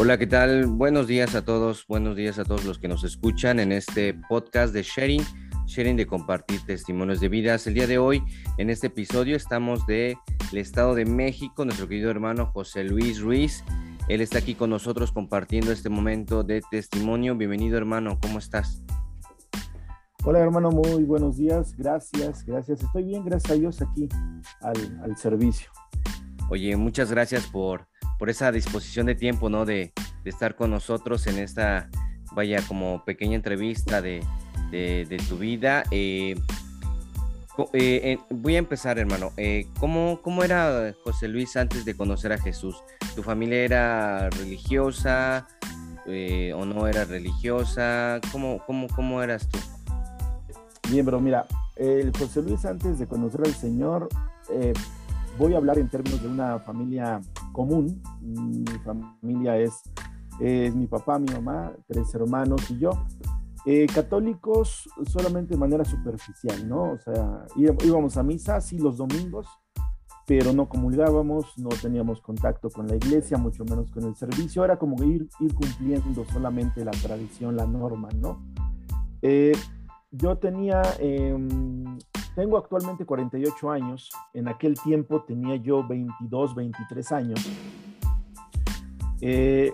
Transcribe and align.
Hola, 0.00 0.16
¿qué 0.16 0.28
tal? 0.28 0.66
Buenos 0.66 1.08
días 1.08 1.34
a 1.34 1.44
todos, 1.44 1.84
buenos 1.88 2.14
días 2.14 2.38
a 2.38 2.44
todos 2.44 2.64
los 2.64 2.78
que 2.78 2.86
nos 2.86 3.02
escuchan 3.02 3.58
en 3.58 3.72
este 3.72 4.14
podcast 4.28 4.72
de 4.72 4.84
Sharing, 4.84 5.24
Sharing 5.66 5.96
de 5.96 6.06
compartir 6.06 6.60
testimonios 6.64 7.18
de 7.18 7.28
vidas. 7.28 7.66
El 7.66 7.74
día 7.74 7.88
de 7.88 7.98
hoy, 7.98 8.22
en 8.58 8.70
este 8.70 8.86
episodio, 8.86 9.34
estamos 9.34 9.84
del 9.88 10.16
Estado 10.52 10.94
de 10.94 11.04
México, 11.04 11.64
nuestro 11.64 11.88
querido 11.88 12.12
hermano 12.12 12.46
José 12.46 12.84
Luis 12.84 13.20
Ruiz. 13.20 13.64
Él 14.06 14.20
está 14.20 14.38
aquí 14.38 14.54
con 14.54 14.70
nosotros 14.70 15.10
compartiendo 15.10 15.72
este 15.72 15.88
momento 15.88 16.44
de 16.44 16.62
testimonio. 16.70 17.34
Bienvenido, 17.34 17.76
hermano, 17.76 18.20
¿cómo 18.22 18.38
estás? 18.38 18.80
Hola, 20.22 20.38
hermano, 20.38 20.70
muy 20.70 21.02
buenos 21.02 21.38
días. 21.38 21.74
Gracias, 21.76 22.44
gracias. 22.44 22.84
Estoy 22.84 23.02
bien, 23.02 23.24
gracias 23.24 23.50
a 23.50 23.54
Dios, 23.56 23.82
aquí 23.82 24.08
al, 24.60 25.00
al 25.02 25.16
servicio. 25.16 25.72
Oye, 26.50 26.76
muchas 26.76 27.10
gracias 27.10 27.48
por 27.48 27.88
por 28.18 28.28
esa 28.28 28.52
disposición 28.52 29.06
de 29.06 29.14
tiempo, 29.14 29.48
¿no? 29.48 29.64
De, 29.64 29.92
estar 30.24 30.56
con 30.56 30.70
nosotros 30.70 31.26
en 31.26 31.38
esta, 31.38 31.88
vaya, 32.32 32.60
como 32.68 33.02
pequeña 33.06 33.34
entrevista 33.34 34.02
de, 34.02 34.20
tu 35.26 35.38
vida. 35.38 35.84
Eh, 35.90 36.36
eh, 37.72 38.18
voy 38.28 38.56
a 38.56 38.58
empezar, 38.58 38.98
hermano. 38.98 39.32
Eh, 39.38 39.66
¿cómo, 39.80 40.20
¿Cómo 40.20 40.44
era 40.44 40.92
José 41.02 41.28
Luis 41.28 41.56
antes 41.56 41.86
de 41.86 41.96
conocer 41.96 42.34
a 42.34 42.38
Jesús? 42.38 42.76
¿Tu 43.14 43.22
familia 43.22 43.64
era 43.64 44.28
religiosa 44.28 45.48
o 46.06 46.64
no 46.66 46.86
era 46.86 47.06
religiosa? 47.06 48.20
¿Cómo, 48.30 48.62
cómo, 48.66 48.86
cómo 48.88 49.22
eras 49.22 49.48
tú? 49.48 49.58
Bien, 50.90 51.06
pero 51.06 51.20
mira, 51.20 51.46
el 51.76 52.12
José 52.18 52.42
Luis 52.42 52.66
antes 52.66 52.98
de 52.98 53.06
conocer 53.06 53.40
al 53.46 53.54
Señor, 53.54 54.10
voy 55.38 55.54
a 55.54 55.56
hablar 55.56 55.78
en 55.78 55.88
términos 55.88 56.20
de 56.20 56.28
una 56.28 56.58
familia 56.58 57.22
común. 57.52 58.02
Mi 58.20 58.64
familia 58.84 59.58
es, 59.58 59.82
es 60.40 60.74
mi 60.74 60.86
papá, 60.86 61.18
mi 61.18 61.32
mamá, 61.32 61.72
tres 61.86 62.14
hermanos 62.14 62.70
y 62.70 62.78
yo. 62.78 62.90
Eh, 63.66 63.86
católicos 63.92 64.88
solamente 65.06 65.54
de 65.54 65.58
manera 65.58 65.84
superficial, 65.84 66.68
¿no? 66.68 66.92
O 66.92 66.98
sea, 66.98 67.44
íbamos 67.56 68.16
a 68.16 68.22
misa, 68.22 68.60
sí, 68.60 68.78
los 68.78 68.96
domingos, 68.96 69.46
pero 70.26 70.52
no 70.52 70.68
comulgábamos, 70.68 71.58
no 71.58 71.70
teníamos 71.70 72.20
contacto 72.20 72.70
con 72.70 72.86
la 72.86 72.96
iglesia, 72.96 73.36
mucho 73.36 73.64
menos 73.64 73.90
con 73.90 74.04
el 74.04 74.14
servicio. 74.14 74.64
Era 74.64 74.78
como 74.78 75.02
ir, 75.04 75.28
ir 75.40 75.54
cumpliendo 75.54 76.24
solamente 76.26 76.84
la 76.84 76.92
tradición, 76.92 77.56
la 77.56 77.66
norma, 77.66 78.08
¿no? 78.16 78.42
Eh, 79.22 79.52
yo 80.10 80.38
tenía 80.38 80.82
em, 80.98 81.98
tengo 82.38 82.56
actualmente 82.56 83.04
48 83.04 83.68
años, 83.68 84.10
en 84.32 84.46
aquel 84.46 84.80
tiempo 84.80 85.24
tenía 85.24 85.56
yo 85.56 85.84
22, 85.84 86.54
23 86.54 87.10
años. 87.10 87.50
Eh, 89.20 89.72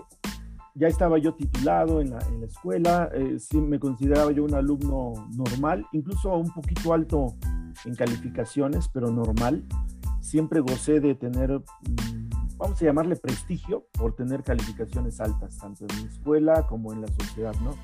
ya 0.73 0.87
estaba 0.87 1.19
yo 1.19 1.35
titulado 1.35 2.01
en 2.01 2.09
la, 2.09 2.17
escuela, 2.43 3.11
eh, 3.13 3.37
me 3.53 3.79
consideraba 3.79 4.31
yo 4.31 4.43
un 4.43 4.55
alumno 4.55 5.13
normal, 5.35 5.85
incluso 5.91 6.35
un 6.35 6.51
poquito 6.51 6.91
alto 6.91 7.35
en 7.85 7.93
calificaciones, 7.93 8.89
pero 8.91 9.11
normal. 9.11 9.63
Siempre 10.19 10.59
gocé 10.59 10.99
de 10.99 11.13
tener, 11.13 11.51
mm, 11.51 12.57
vamos 12.57 12.81
a 12.81 12.85
llamarle 12.85 13.15
prestigio, 13.15 13.85
por 13.91 14.15
tener 14.15 14.41
calificaciones 14.41 15.21
altas, 15.21 15.59
tanto 15.59 15.85
en 15.87 15.97
mi 15.97 16.07
escuela 16.07 16.65
como 16.65 16.93
en 16.93 17.01
la 17.01 17.07
sociedad, 17.09 17.53
¿no? 17.63 17.75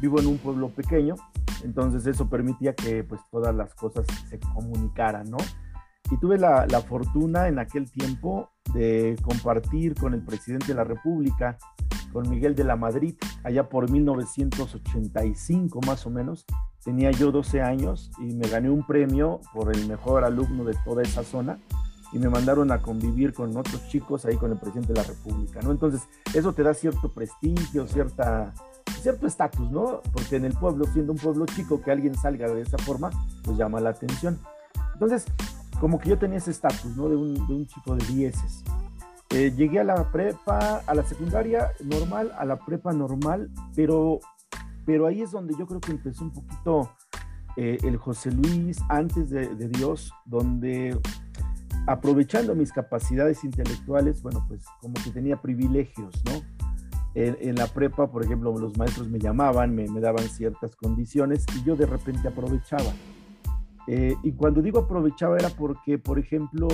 Vivo 0.00 0.20
en 0.20 0.26
un 0.26 0.38
pueblo 0.38 0.70
pequeño, 0.70 1.16
entonces 1.64 2.06
eso 2.06 2.28
permitía 2.28 2.74
que 2.74 3.04
pues 3.04 3.20
todas 3.30 3.54
las 3.54 3.74
cosas 3.74 4.06
se 4.28 4.38
comunicaran, 4.38 5.30
¿no? 5.30 5.38
Y 6.10 6.18
tuve 6.18 6.36
la, 6.38 6.66
la, 6.66 6.80
fortuna 6.80 7.48
en 7.48 7.58
aquel 7.58 7.90
tiempo 7.90 8.50
de 8.74 9.16
compartir 9.22 9.94
con 9.94 10.12
el 10.12 10.22
presidente 10.22 10.66
de 10.68 10.74
la 10.74 10.84
República, 10.84 11.56
con 12.12 12.28
Miguel 12.28 12.54
de 12.54 12.64
la 12.64 12.76
Madrid, 12.76 13.14
allá 13.44 13.68
por 13.68 13.90
1985 13.90 15.80
más 15.86 16.06
o 16.06 16.10
menos. 16.10 16.44
Tenía 16.84 17.10
yo 17.12 17.32
12 17.32 17.62
años 17.62 18.10
y 18.18 18.34
me 18.34 18.48
gané 18.48 18.68
un 18.68 18.86
premio 18.86 19.40
por 19.54 19.74
el 19.74 19.86
mejor 19.88 20.24
alumno 20.24 20.64
de 20.64 20.76
toda 20.84 21.02
esa 21.02 21.22
zona 21.22 21.58
y 22.12 22.18
me 22.18 22.28
mandaron 22.28 22.70
a 22.70 22.82
convivir 22.82 23.32
con 23.32 23.56
otros 23.56 23.88
chicos 23.88 24.26
ahí 24.26 24.36
con 24.36 24.52
el 24.52 24.58
presidente 24.58 24.92
de 24.92 25.00
la 25.00 25.06
República, 25.06 25.60
¿no? 25.62 25.70
Entonces, 25.70 26.02
eso 26.34 26.52
te 26.52 26.62
da 26.62 26.74
cierto 26.74 27.08
prestigio, 27.08 27.86
cierta 27.86 28.52
cierto 29.00 29.26
estatus, 29.26 29.70
¿no? 29.70 30.00
Porque 30.12 30.36
en 30.36 30.44
el 30.44 30.52
pueblo, 30.54 30.84
siendo 30.92 31.12
un 31.12 31.18
pueblo 31.18 31.46
chico, 31.46 31.80
que 31.82 31.90
alguien 31.90 32.14
salga 32.14 32.48
de 32.48 32.62
esa 32.62 32.78
forma, 32.78 33.10
pues 33.44 33.56
llama 33.56 33.80
la 33.80 33.90
atención. 33.90 34.38
Entonces, 34.94 35.26
como 35.80 35.98
que 35.98 36.10
yo 36.10 36.18
tenía 36.18 36.38
ese 36.38 36.50
estatus, 36.50 36.96
¿no? 36.96 37.08
De 37.08 37.16
un, 37.16 37.34
de 37.46 37.54
un, 37.54 37.66
chico 37.66 37.96
de 37.96 38.06
dieces. 38.06 38.62
Eh, 39.30 39.52
llegué 39.56 39.80
a 39.80 39.84
la 39.84 40.10
prepa, 40.10 40.82
a 40.86 40.94
la 40.94 41.02
secundaria 41.02 41.72
normal, 41.82 42.32
a 42.38 42.44
la 42.44 42.56
prepa 42.56 42.92
normal, 42.92 43.50
pero, 43.74 44.20
pero 44.84 45.06
ahí 45.06 45.22
es 45.22 45.32
donde 45.32 45.54
yo 45.58 45.66
creo 45.66 45.80
que 45.80 45.92
empezó 45.92 46.24
un 46.24 46.32
poquito 46.32 46.90
eh, 47.56 47.78
el 47.82 47.96
José 47.96 48.30
Luis 48.30 48.78
antes 48.88 49.30
de, 49.30 49.54
de 49.54 49.68
Dios, 49.68 50.12
donde 50.26 50.98
aprovechando 51.86 52.54
mis 52.54 52.72
capacidades 52.72 53.42
intelectuales, 53.44 54.22
bueno, 54.22 54.44
pues 54.48 54.64
como 54.80 54.94
que 54.94 55.10
tenía 55.10 55.40
privilegios, 55.40 56.22
¿no? 56.26 56.61
En, 57.14 57.54
la 57.56 57.66
prepa, 57.66 58.10
por 58.10 58.24
ejemplo, 58.24 58.56
los 58.58 58.76
maestros 58.78 59.08
me 59.08 59.18
llamaban, 59.18 59.74
me, 59.74 59.86
daban 60.00 60.24
ciertas 60.28 60.74
condiciones 60.76 61.44
y 61.56 61.62
yo 61.64 61.76
de 61.76 61.86
repente 61.86 62.28
aprovechaba. 62.28 62.92
Eh, 63.86 64.14
y 64.22 64.32
cuando 64.32 64.62
digo 64.62 64.80
aprovechaba 64.80 65.36
era 65.36 65.50
porque, 65.50 65.98
por 65.98 66.18
ejemplo, 66.18 66.68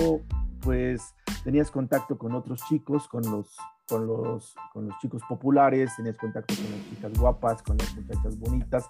pues 0.61 1.13
tenías 1.43 1.71
contacto 1.71 2.17
con 2.17 2.33
otros 2.33 2.61
chicos, 2.69 3.07
con 3.07 3.23
los, 3.29 3.57
con 3.87 4.07
los, 4.07 4.55
con 4.71 4.87
los 4.87 4.97
chicos 4.99 5.21
populares, 5.27 5.91
tenías 5.97 6.17
contacto 6.17 6.53
con 6.55 6.71
las 6.71 6.89
chicas 6.89 7.19
guapas, 7.19 7.63
con 7.63 7.77
las 7.77 7.93
muchachas 7.95 8.37
bonitas, 8.39 8.89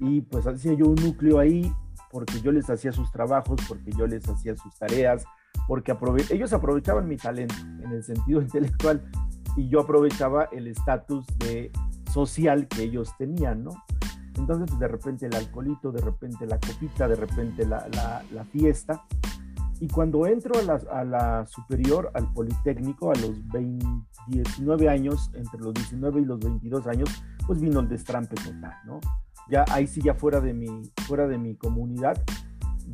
y 0.00 0.20
pues 0.22 0.46
hacía 0.46 0.74
yo 0.74 0.86
un 0.86 0.94
núcleo 0.94 1.38
ahí 1.38 1.70
porque 2.10 2.40
yo 2.40 2.52
les 2.52 2.70
hacía 2.70 2.92
sus 2.92 3.10
trabajos, 3.10 3.60
porque 3.68 3.90
yo 3.92 4.06
les 4.06 4.26
hacía 4.28 4.56
sus 4.56 4.74
tareas, 4.78 5.24
porque 5.66 5.94
ellos 6.30 6.52
aprovechaban 6.52 7.08
mi 7.08 7.16
talento 7.16 7.54
en 7.82 7.92
el 7.92 8.02
sentido 8.02 8.40
intelectual 8.42 9.04
y 9.56 9.68
yo 9.68 9.80
aprovechaba 9.80 10.44
el 10.52 10.66
estatus 10.68 11.26
de 11.38 11.70
social 12.12 12.68
que 12.68 12.82
ellos 12.82 13.12
tenían, 13.18 13.64
¿no? 13.64 13.70
Entonces, 14.36 14.66
pues, 14.68 14.78
de 14.78 14.88
repente 14.88 15.26
el 15.26 15.34
alcoholito, 15.34 15.90
de 15.90 16.02
repente 16.02 16.46
la 16.46 16.58
copita, 16.58 17.08
de 17.08 17.16
repente 17.16 17.66
la, 17.66 17.88
la, 18.32 18.44
fiesta. 18.44 19.02
Y 19.80 19.88
cuando 19.88 20.26
entro 20.26 20.58
a 20.58 20.62
la, 20.62 20.80
a 20.92 21.04
la, 21.04 21.46
superior, 21.46 22.10
al 22.14 22.32
Politécnico, 22.32 23.10
a 23.10 23.14
los 23.14 23.40
19 24.28 24.88
años, 24.88 25.30
entre 25.34 25.60
los 25.60 25.74
19 25.74 26.20
y 26.20 26.24
los 26.24 26.38
22 26.38 26.86
años, 26.86 27.08
pues 27.46 27.60
vino 27.60 27.80
el 27.80 27.88
destrampe 27.88 28.36
total, 28.36 28.74
¿no? 28.84 29.00
Ya 29.48 29.64
ahí 29.70 29.86
sí, 29.86 30.00
ya 30.02 30.14
fuera 30.14 30.40
de 30.40 30.52
mi, 30.54 30.82
fuera 31.06 31.26
de 31.26 31.38
mi 31.38 31.56
comunidad. 31.56 32.16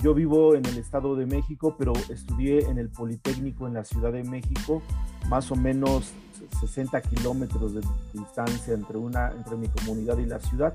Yo 0.02 0.14
vivo 0.14 0.56
en 0.56 0.66
el 0.66 0.78
Estado 0.78 1.14
de 1.14 1.26
México, 1.26 1.76
pero 1.78 1.92
estudié 2.10 2.68
en 2.68 2.78
el 2.78 2.88
Politécnico 2.88 3.68
en 3.68 3.74
la 3.74 3.84
Ciudad 3.84 4.12
de 4.12 4.24
México, 4.24 4.82
más 5.28 5.48
o 5.52 5.54
menos 5.54 6.12
60 6.60 7.00
kilómetros 7.02 7.74
de 7.74 7.82
distancia 8.12 8.74
entre, 8.74 8.98
una, 8.98 9.30
entre 9.30 9.56
mi 9.56 9.68
comunidad 9.68 10.18
y 10.18 10.26
la 10.26 10.40
ciudad. 10.40 10.74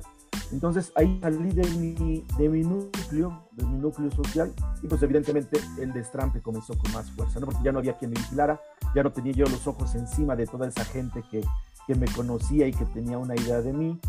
Entonces 0.53 0.93
ahí 0.95 1.19
salí 1.21 1.51
de 1.51 1.69
mi, 1.71 2.25
de 2.37 2.47
mi 2.47 2.61
núcleo, 2.61 3.49
de 3.51 3.65
mi 3.65 3.77
núcleo 3.77 4.09
social, 4.11 4.53
y 4.81 4.87
pues 4.87 5.03
evidentemente 5.03 5.59
el 5.77 5.91
destrampe 5.91 6.41
comenzó 6.41 6.77
con 6.77 6.93
más 6.93 7.11
fuerza, 7.11 7.41
¿no? 7.41 7.47
porque 7.47 7.63
ya 7.63 7.73
no 7.73 7.79
había 7.79 7.97
quien 7.97 8.11
me 8.11 8.19
vigilara, 8.21 8.61
ya 8.95 9.03
no 9.03 9.11
tenía 9.11 9.33
yo 9.33 9.45
los 9.45 9.67
ojos 9.67 9.93
encima 9.95 10.37
de 10.37 10.47
toda 10.47 10.69
esa 10.69 10.85
gente 10.85 11.21
que, 11.29 11.43
que 11.85 11.95
me 11.95 12.07
conocía 12.07 12.65
y 12.65 12.71
que 12.71 12.85
tenía 12.85 13.17
una 13.17 13.35
idea 13.35 13.61
de 13.61 13.73
mí. 13.73 13.99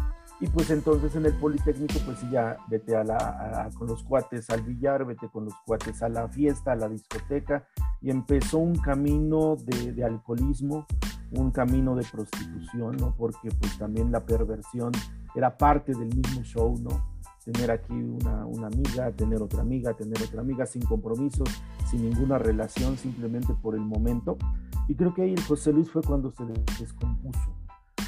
Y 0.40 0.46
pues 0.46 0.70
entonces 0.70 1.16
en 1.16 1.26
el 1.26 1.34
Politécnico, 1.34 1.94
pues 2.04 2.18
ya 2.30 2.56
vete 2.68 2.96
a 2.96 3.02
la, 3.02 3.70
con 3.76 3.88
los 3.88 4.04
cuates 4.04 4.48
al 4.50 4.62
billar, 4.62 5.04
vete 5.04 5.28
con 5.28 5.46
los 5.46 5.54
cuates 5.66 6.00
a 6.02 6.08
la 6.08 6.28
fiesta, 6.28 6.72
a 6.72 6.76
la 6.76 6.88
discoteca, 6.88 7.66
y 8.00 8.10
empezó 8.10 8.58
un 8.58 8.76
camino 8.76 9.56
de, 9.56 9.92
de 9.92 10.04
alcoholismo, 10.04 10.86
un 11.32 11.50
camino 11.50 11.96
de 11.96 12.04
prostitución, 12.04 12.96
¿no? 12.96 13.14
Porque 13.16 13.48
pues 13.50 13.76
también 13.78 14.12
la 14.12 14.24
perversión 14.24 14.92
era 15.34 15.56
parte 15.56 15.92
del 15.92 16.14
mismo 16.14 16.42
show, 16.44 16.78
¿no? 16.78 17.18
Tener 17.44 17.70
aquí 17.70 17.94
una, 17.94 18.46
una 18.46 18.68
amiga, 18.68 19.10
tener 19.12 19.42
otra 19.42 19.62
amiga, 19.62 19.94
tener 19.94 20.22
otra 20.22 20.40
amiga 20.40 20.66
sin 20.66 20.82
compromisos, 20.82 21.48
sin 21.90 22.08
ninguna 22.08 22.38
relación, 22.38 22.96
simplemente 22.96 23.54
por 23.54 23.74
el 23.74 23.80
momento. 23.80 24.36
Y 24.86 24.94
creo 24.94 25.12
que 25.14 25.22
ahí 25.22 25.32
el 25.32 25.42
José 25.42 25.72
Luis 25.72 25.90
fue 25.90 26.02
cuando 26.02 26.30
se 26.30 26.44
descompuso. 26.78 27.47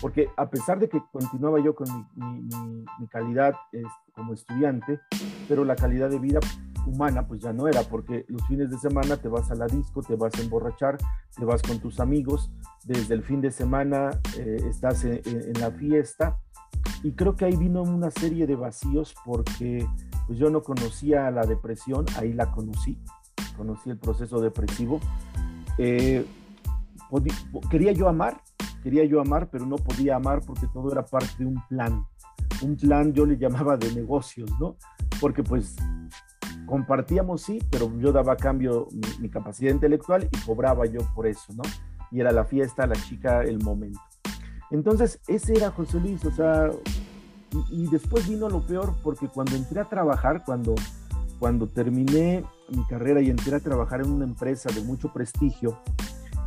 Porque 0.01 0.29
a 0.37 0.49
pesar 0.49 0.79
de 0.79 0.89
que 0.89 1.03
continuaba 1.13 1.61
yo 1.61 1.75
con 1.75 1.87
mi, 2.15 3.07
calidad 3.09 3.55
como 4.13 4.35
estudiante, 4.35 5.01
pero 5.49 5.65
la 5.65 5.77
calidad 5.77 6.11
de 6.11 6.19
vida 6.19 6.41
humana, 6.87 7.27
pues 7.27 7.43
ya 7.43 7.53
no 7.53 7.69
era, 7.69 7.83
porque 7.83 8.25
los 8.29 8.47
fines 8.47 8.71
de 8.71 8.79
semana 8.79 9.17
te 9.17 9.29
vas 9.29 9.51
a 9.51 9.55
la 9.55 9.67
disco, 9.67 10.03
te 10.03 10.17
vas 10.17 10.35
a 10.39 10.43
emborrachar, 10.43 10.97
te 11.37 11.45
vas 11.45 11.63
con 11.63 11.79
tus 11.81 12.01
amigos, 12.01 12.51
desde 12.85 13.15
el 13.15 13.23
fin 13.23 13.41
de 13.41 13.51
semana 13.51 14.11
eh, 14.39 14.57
estás 14.69 15.05
en, 15.05 15.21
la 15.61 15.71
fiesta, 15.71 16.39
y 17.03 17.13
creo 17.13 17.37
que 17.37 17.45
ahí 17.45 17.57
vino 17.57 17.83
una 17.83 18.11
serie 18.11 18.47
de 18.47 18.57
vacíos 18.57 19.15
porque 19.25 19.87
pues 20.27 20.39
yo 20.39 20.51
no 20.51 20.63
conocía 20.63 21.31
la 21.31 21.45
depresión, 21.45 22.07
ahí 22.17 22.33
la 22.33 22.51
conocí, 22.51 22.99
conocí 23.57 23.91
el 23.91 23.99
proceso 23.99 24.41
depresivo. 24.41 25.01
Eh, 25.79 26.25
quería 27.71 27.93
yo 27.93 28.09
amar, 28.09 28.41
quería 28.83 29.05
yo 29.05 29.21
amar, 29.21 29.49
pero 29.51 29.67
no 29.67 29.77
podía 29.77 30.17
amar 30.17 30.41
porque 30.47 30.67
todo 30.73 30.91
era 30.93 31.05
parte 31.05 31.29
de 31.39 31.47
un 31.47 31.63
plan. 31.69 32.05
Un 32.63 32.77
plan 32.77 33.13
yo 33.13 33.27
le 33.27 33.37
llamaba 33.37 33.77
de 33.77 33.93
negocios, 33.95 34.51
¿no? 34.59 34.77
Porque 35.21 35.43
pues 35.43 35.77
compartíamos, 36.67 37.43
sí, 37.43 37.59
pero 37.71 37.91
yo 37.99 38.13
daba 38.13 38.35
a 38.35 38.37
cambio 38.37 38.89
mi, 39.21 39.29
capacidad 39.29 39.73
intelectual 39.73 40.29
y 40.31 40.37
cobraba 40.47 40.87
yo 40.87 41.01
por 41.15 41.27
eso, 41.27 41.53
¿no? 41.55 41.63
Y 42.11 42.21
era 42.21 42.33
la 42.33 42.45
fiesta, 42.45 42.87
la 42.87 42.95
chica, 42.95 43.43
el 43.43 43.59
momento. 43.63 44.01
Entonces, 44.71 45.21
ese 45.27 45.55
era 45.55 45.71
José 45.71 45.99
Luis, 45.99 46.25
o 46.25 46.31
sea, 46.31 46.71
y, 47.71 47.89
después 47.89 48.29
vino 48.29 48.49
lo 48.49 48.65
peor 48.65 48.95
porque 49.03 49.27
cuando 49.27 49.57
entré 49.57 49.81
a 49.81 49.89
trabajar, 49.89 50.45
cuando, 50.45 50.77
cuando 51.41 51.67
terminé 51.67 52.45
mi 52.69 52.85
carrera 52.87 53.21
y 53.21 53.31
entré 53.31 53.57
a 53.57 53.61
trabajar 53.61 54.03
en 54.03 54.13
una 54.13 54.25
empresa 54.25 54.71
de 54.73 54.83
mucho 54.83 55.13
prestigio, 55.13 55.81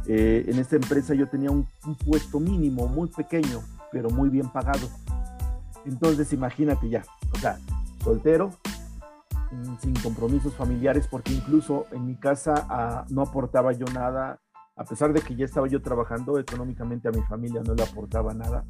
eh, 0.07 0.45
en 0.47 0.59
esta 0.59 0.75
empresa 0.75 1.13
yo 1.13 1.27
tenía 1.29 1.51
un, 1.51 1.67
puesto 2.05 2.39
mínimo, 2.39 2.87
muy 2.87 3.07
pequeño, 3.09 3.61
pero 3.91 4.09
muy 4.09 4.29
bien 4.29 4.49
pagado. 4.49 4.87
Entonces, 5.85 6.31
imagínate 6.33 6.89
ya, 6.89 7.03
o 7.33 7.37
sea, 7.37 7.57
soltero, 8.03 8.51
mm, 9.51 9.75
sin 9.79 9.93
compromisos 9.95 10.53
familiares, 10.53 11.07
porque 11.07 11.33
incluso 11.33 11.85
en 11.91 12.05
mi 12.05 12.15
casa 12.15 12.65
ah, 12.69 13.05
no 13.09 13.21
aportaba 13.21 13.71
yo 13.73 13.85
nada, 13.93 14.39
a 14.75 14.83
pesar 14.85 15.13
de 15.13 15.21
que 15.21 15.35
ya 15.35 15.45
estaba 15.45 15.67
yo 15.67 15.81
trabajando 15.81 16.39
económicamente 16.39 17.07
a 17.07 17.11
mi 17.11 17.21
familia, 17.23 17.61
no 17.63 17.75
le 17.75 17.83
aportaba 17.83 18.33
nada. 18.33 18.65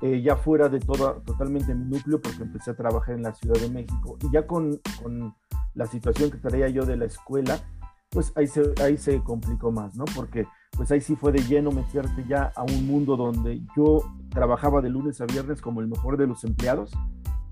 Eh, 0.00 0.22
ya 0.22 0.36
fuera 0.36 0.68
de 0.68 0.78
todo, 0.78 1.22
totalmente 1.26 1.74
mi 1.74 1.84
núcleo, 1.84 2.20
porque 2.20 2.42
empecé 2.42 2.70
a 2.70 2.76
trabajar 2.76 3.16
en 3.16 3.22
la 3.22 3.34
Ciudad 3.34 3.60
de 3.60 3.68
México, 3.68 4.16
y 4.22 4.32
ya 4.32 4.46
con, 4.46 4.80
con 5.02 5.34
la 5.74 5.86
situación 5.86 6.30
que 6.30 6.38
traía 6.38 6.68
yo 6.68 6.86
de 6.86 6.96
la 6.96 7.04
escuela, 7.04 7.60
pues 8.10 8.32
ahí 8.36 8.46
se, 8.46 8.72
ahí 8.82 8.96
se 8.96 9.22
complicó 9.22 9.70
más, 9.70 9.96
¿no? 9.96 10.04
Porque 10.14 10.46
pues 10.76 10.90
ahí 10.90 11.00
sí 11.00 11.16
fue 11.16 11.32
de 11.32 11.40
lleno 11.40 11.70
meterte 11.70 12.24
ya 12.28 12.52
a 12.54 12.62
un 12.62 12.86
mundo 12.86 13.16
donde 13.16 13.62
yo 13.76 14.02
trabajaba 14.30 14.80
de 14.80 14.90
lunes 14.90 15.20
a 15.20 15.26
viernes 15.26 15.60
como 15.60 15.80
el 15.80 15.88
mejor 15.88 16.16
de 16.16 16.26
los 16.26 16.44
empleados, 16.44 16.92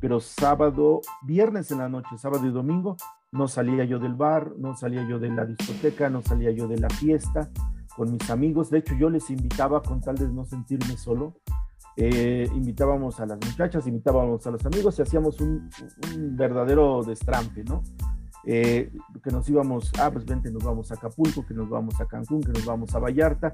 pero 0.00 0.20
sábado, 0.20 1.00
viernes 1.22 1.70
en 1.70 1.78
la 1.78 1.88
noche, 1.88 2.18
sábado 2.18 2.46
y 2.46 2.50
domingo, 2.50 2.96
no 3.32 3.48
salía 3.48 3.84
yo 3.84 3.98
del 3.98 4.14
bar, 4.14 4.52
no 4.58 4.76
salía 4.76 5.06
yo 5.08 5.18
de 5.18 5.30
la 5.30 5.44
discoteca, 5.44 6.08
no 6.08 6.22
salía 6.22 6.50
yo 6.52 6.68
de 6.68 6.78
la 6.78 6.88
fiesta 6.88 7.50
con 7.96 8.12
mis 8.12 8.30
amigos. 8.30 8.70
De 8.70 8.78
hecho, 8.78 8.94
yo 8.94 9.10
les 9.10 9.30
invitaba 9.30 9.82
con 9.82 10.00
tal 10.00 10.16
de 10.16 10.28
no 10.28 10.44
sentirme 10.44 10.96
solo. 10.96 11.34
Eh, 11.96 12.48
invitábamos 12.54 13.20
a 13.20 13.26
las 13.26 13.38
muchachas, 13.38 13.86
invitábamos 13.86 14.46
a 14.46 14.50
los 14.50 14.64
amigos 14.66 14.98
y 14.98 15.02
hacíamos 15.02 15.40
un, 15.40 15.70
un 16.14 16.36
verdadero 16.36 17.02
destrampe, 17.02 17.64
¿no? 17.64 17.82
Eh, 18.46 18.92
que 19.22 19.30
nos 19.30 19.48
íbamos, 19.48 19.90
ah, 19.98 20.10
pues 20.10 20.24
vente, 20.24 20.50
nos 20.50 20.62
vamos 20.62 20.90
a 20.92 20.94
Acapulco, 20.94 21.44
que 21.44 21.52
nos 21.52 21.68
vamos 21.68 22.00
a 22.00 22.06
Cancún, 22.06 22.40
que 22.40 22.52
nos 22.52 22.64
vamos 22.64 22.94
a 22.94 23.00
Vallarta. 23.00 23.52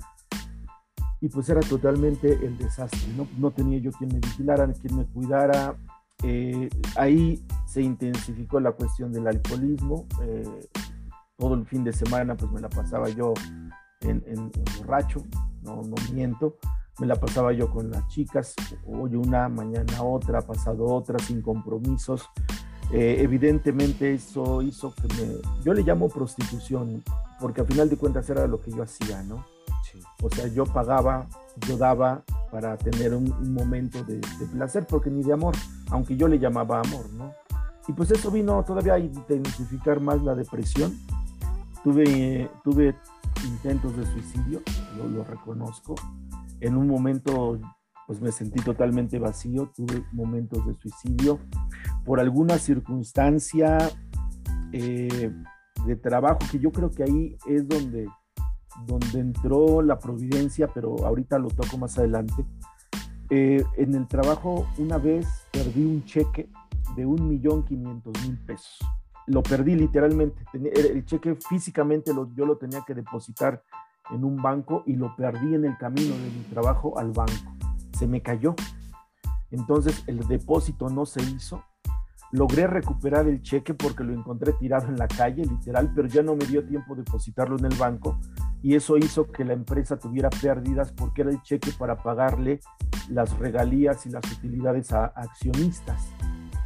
Y 1.21 1.29
pues 1.29 1.49
era 1.49 1.61
totalmente 1.61 2.33
el 2.44 2.59
desastre, 2.59 3.12
¿no? 3.17 3.27
No 3.39 3.50
tenía 3.53 3.79
yo 3.79 3.91
quien 3.93 4.12
me 4.12 4.21
vigilara, 4.21 4.71
quien 4.75 4.97
me 4.97 5.06
cuidara. 5.06 5.77
Eh, 6.25 6.69
ahí 6.97 7.44
se 7.67 7.81
intensificó 7.81 8.61
la 8.61 8.73
cuestión 8.73 9.12
del 9.12 9.27
alcoholismo. 9.27 10.06
Eh, 10.23 10.69
todo 11.37 11.55
el 11.55 11.65
fin 11.67 11.85
de 11.85 11.93
semana 11.93 12.37
pues 12.37 12.53
me 12.53 12.61
la 12.61 12.69
pasaba 12.69 13.09
yo 13.09 13.33
en, 14.03 14.23
en, 14.27 14.50
borracho, 14.79 15.23
no, 15.62 15.83
no 15.83 15.94
miento. 16.12 16.59
Me 16.99 17.06
la 17.06 17.17
pasaba 17.17 17.53
yo 17.53 17.71
con 17.71 17.91
las 17.91 18.06
chicas, 18.09 18.55
hoy 18.87 19.15
una, 19.15 19.49
mañana 19.49 20.03
otra, 20.03 20.43
pasado 20.43 20.85
otra, 20.85 21.19
sin 21.19 21.41
compromisos. 21.41 22.29
Eh, 22.93 23.23
evidentemente 23.23 24.12
eso 24.12 24.61
hizo 24.61 24.94
que 24.94 25.09
me, 25.15 25.41
yo 25.65 25.73
le 25.73 25.83
llamo 25.83 26.11
prostitución, 26.11 27.03
porque 27.41 27.62
al 27.62 27.67
final 27.67 27.89
de 27.89 27.97
cuentas 27.97 28.29
era 28.29 28.47
lo 28.47 28.61
que 28.61 28.71
yo 28.71 28.83
hacía, 28.83 29.23
¿no? 29.23 29.47
O 30.23 30.29
sea, 30.29 30.47
yo 30.49 30.65
pagaba, 30.67 31.27
yo 31.67 31.79
daba 31.79 32.23
para 32.50 32.77
tener 32.77 33.15
un, 33.15 33.55
momento 33.55 34.05
de, 34.05 34.21
placer, 34.53 34.87
porque 34.87 35.11
ni 35.11 35.23
de 35.23 35.33
amor, 35.33 35.55
aunque 35.91 36.17
yo 36.17 36.29
le 36.29 36.39
llamaba 36.39 36.81
amor, 36.81 37.09
¿no? 37.15 37.33
Y 37.89 37.93
pues 37.93 38.11
eso 38.11 38.31
vino 38.31 38.62
todavía 38.62 38.94
a 38.94 38.99
intensificar 38.99 40.00
más 40.00 40.23
la 40.23 40.35
depresión. 40.35 40.97
Tuve, 41.83 42.49
tuve 42.62 42.94
intentos 43.43 43.97
de 43.97 44.06
suicidio, 44.06 44.62
yo 44.97 45.09
lo 45.09 45.25
reconozco. 45.25 45.94
En 46.61 46.77
un 46.77 46.87
momento 46.87 47.59
pues 48.06 48.21
me 48.21 48.33
sentí 48.33 48.61
totalmente 48.62 49.19
vacío, 49.19 49.73
tuve 49.75 50.05
momentos 50.12 50.67
de 50.67 50.75
suicidio 50.75 51.39
por 52.04 52.20
alguna 52.20 52.58
circunstancia 52.58 53.78
eh, 54.72 55.31
de 55.87 55.96
trabajo, 55.96 56.38
que 56.50 56.58
yo 56.58 56.70
creo 56.70 56.90
que 56.90 57.02
ahí 57.02 57.37
es 57.46 57.66
donde, 57.69 58.06
donde 58.87 59.20
entró 59.20 59.82
la 59.82 59.99
providencia, 59.99 60.69
pero 60.69 61.04
ahorita 61.04 61.38
lo 61.38 61.49
toco 61.49 61.78
más 61.78 61.99
adelante. 61.99 62.44
Eh, 63.31 63.64
en 63.76 63.94
el 63.94 64.06
trabajo 64.08 64.66
una 64.78 64.99
vez 64.99 65.26
perdí 65.50 65.84
un 65.84 66.04
cheque 66.04 66.50
de 66.96 67.06
un 67.06 67.28
millón 67.28 67.64
quinientos 67.64 68.12
mil 68.26 68.38
pesos. 68.44 68.78
Lo 69.26 69.43
perdí 69.43 69.75
literalmente. 69.76 70.44
El 70.52 71.05
cheque 71.06 71.37
físicamente 71.37 72.12
yo 72.34 72.44
lo 72.44 72.56
tenía 72.58 72.82
que 72.87 72.94
depositar 72.94 73.62
en 74.10 74.25
un 74.25 74.37
banco 74.37 74.82
y 74.84 74.96
lo 74.96 75.14
perdí 75.16 75.55
en 75.55 75.64
el 75.64 75.78
camino 75.78 76.14
de 76.14 76.31
mi 76.31 76.44
trabajo 76.50 76.98
al 76.98 77.12
banco 77.12 77.52
se 78.02 78.08
me 78.08 78.20
cayó. 78.20 78.56
Entonces 79.52 80.02
el 80.08 80.26
depósito 80.26 80.88
no 80.88 81.06
se 81.06 81.22
hizo. 81.22 81.62
Logré 82.32 82.67
recuperar 82.67 83.29
el 83.29 83.43
cheque 83.43 83.75
porque 83.75 84.05
lo 84.05 84.12
encontré 84.12 84.55
tirado 84.55 84.88
en 84.88 84.96
la 84.96 85.06
calle, 85.06 85.44
literal, 85.44 85.93
pero 85.94 86.08
ya 86.08 86.23
no 86.23 86.34
me 86.34 86.46
dio 86.46 86.67
tiempo 86.67 86.94
de 86.94 87.02
depositarlo 87.02 87.58
en 87.58 87.67
el 87.67 87.76
banco. 87.76 88.19
Y 88.62 88.75
eso 88.75 88.96
hizo 88.96 89.31
que 89.31 89.44
la 89.44 89.52
empresa 89.52 89.99
tuviera 89.99 90.31
pérdidas 90.31 90.93
porque 90.93 91.20
era 91.23 91.31
el 91.31 91.43
cheque 91.43 91.73
para 91.79 92.02
pagarle 92.02 92.61
las 93.11 93.38
regalías 93.38 94.06
y 94.06 94.11
las 94.11 94.25
utilidades 94.32 94.93
a 94.93 95.06
accionistas. 95.06 96.08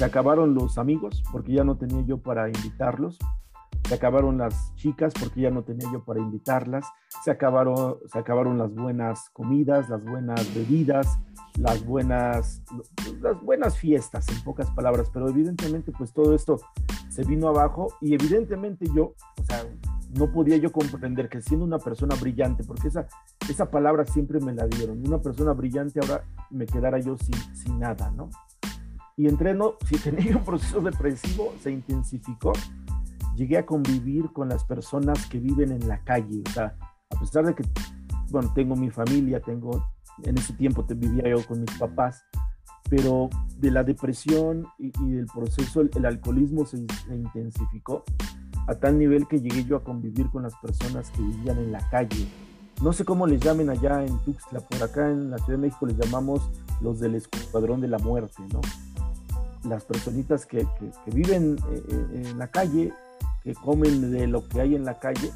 Se 0.00 0.04
acabaron 0.04 0.54
los 0.54 0.78
amigos 0.78 1.22
porque 1.30 1.52
ya 1.52 1.64
no 1.64 1.76
tenía 1.76 2.00
yo 2.02 2.18
para 2.18 2.48
invitarlos. 2.48 3.18
Se 3.86 3.94
acabaron 3.94 4.38
las 4.38 4.74
chicas 4.76 5.12
porque 5.18 5.42
ya 5.42 5.50
no 5.50 5.62
tenía 5.62 5.90
yo 5.92 6.04
para 6.04 6.20
invitarlas. 6.20 6.86
Se 7.22 7.30
acabaron, 7.30 7.96
se 8.06 8.18
acabaron 8.18 8.56
las 8.56 8.74
buenas 8.74 9.28
comidas, 9.30 9.90
las 9.90 10.02
buenas 10.02 10.54
bebidas, 10.54 11.18
las 11.58 11.84
buenas, 11.84 12.62
las 13.20 13.40
buenas 13.42 13.76
fiestas, 13.76 14.28
en 14.28 14.42
pocas 14.42 14.70
palabras. 14.70 15.10
Pero 15.12 15.28
evidentemente, 15.28 15.92
pues 15.92 16.12
todo 16.12 16.34
esto 16.34 16.60
se 17.08 17.24
vino 17.24 17.48
abajo 17.48 17.88
y 18.00 18.14
evidentemente 18.14 18.86
yo, 18.94 19.14
o 19.40 19.44
sea, 19.44 19.64
no 20.16 20.32
podía 20.32 20.56
yo 20.56 20.72
comprender 20.72 21.28
que 21.28 21.40
siendo 21.40 21.64
una 21.64 21.78
persona 21.78 22.14
brillante, 22.16 22.64
porque 22.64 22.88
esa, 22.88 23.06
esa 23.48 23.70
palabra 23.70 24.04
siempre 24.06 24.40
me 24.40 24.52
la 24.52 24.66
dieron, 24.66 25.06
una 25.06 25.18
persona 25.18 25.52
brillante 25.52 26.00
ahora 26.00 26.24
me 26.50 26.66
quedara 26.66 26.98
yo 26.98 27.16
sin, 27.16 27.34
sin 27.54 27.78
nada, 27.78 28.10
¿no? 28.10 28.30
y 29.20 29.28
entreno, 29.28 29.74
si 29.84 29.98
tenía 30.10 30.34
un 30.34 30.44
proceso 30.44 30.80
depresivo, 30.80 31.52
se 31.62 31.70
intensificó. 31.70 32.54
Llegué 33.36 33.58
a 33.58 33.66
convivir 33.66 34.32
con 34.32 34.48
las 34.48 34.64
personas 34.64 35.26
que 35.26 35.38
viven 35.38 35.72
en 35.72 35.86
la 35.86 36.02
calle. 36.04 36.42
O 36.48 36.50
sea, 36.50 36.74
a 37.10 37.20
pesar 37.20 37.44
de 37.44 37.54
que, 37.54 37.62
bueno, 38.30 38.50
tengo 38.54 38.76
mi 38.76 38.88
familia, 38.88 39.40
tengo, 39.40 39.92
en 40.24 40.38
ese 40.38 40.52
tiempo 40.54 40.84
te 40.84 40.94
vivía 40.94 41.28
yo 41.28 41.44
con 41.46 41.60
mis 41.60 41.70
papás, 41.78 42.24
pero 42.88 43.30
de 43.58 43.70
la 43.70 43.84
depresión 43.84 44.66
y, 44.78 44.90
del 44.90 45.26
proceso, 45.26 45.80
el, 45.80 46.04
alcoholismo 46.04 46.66
se, 46.66 46.78
intensificó. 47.10 48.04
a 48.66 48.74
tal 48.74 48.98
nivel 48.98 49.26
que 49.26 49.40
llegué 49.40 49.64
yo 49.64 49.76
a 49.76 49.84
convivir 49.84 50.28
con 50.30 50.42
las 50.42 50.54
personas 50.56 51.10
que 51.10 51.22
vivían 51.22 51.58
en 51.58 51.72
la 51.72 51.88
calle. 51.90 52.26
No 52.82 52.92
sé 52.92 53.04
cómo 53.04 53.26
les 53.26 53.40
llamen 53.40 53.68
allá 53.68 54.04
en 54.04 54.18
Tuxtla, 54.20 54.60
por 54.60 54.82
acá 54.82 55.10
en 55.10 55.30
la 55.30 55.38
Ciudad 55.38 55.58
de 55.58 55.66
México 55.68 55.86
les 55.86 55.98
llamamos 55.98 56.50
los 56.80 56.98
del 56.98 57.14
Escuadrón 57.14 57.80
de 57.80 57.88
la 57.88 57.98
Muerte, 57.98 58.42
¿no? 58.52 58.60
Las 59.68 59.84
personitas 59.84 60.46
que, 60.46 60.66
viven 61.06 61.58
eh, 61.70 61.82
eh, 61.90 62.22
en 62.30 62.38
la 62.38 62.48
calle, 62.48 62.92
que 63.42 63.54
comen 63.54 64.10
de 64.10 64.26
lo 64.26 64.48
que 64.48 64.62
hay 64.62 64.74
en 64.74 64.84
la 64.84 64.98
calle 64.98 65.30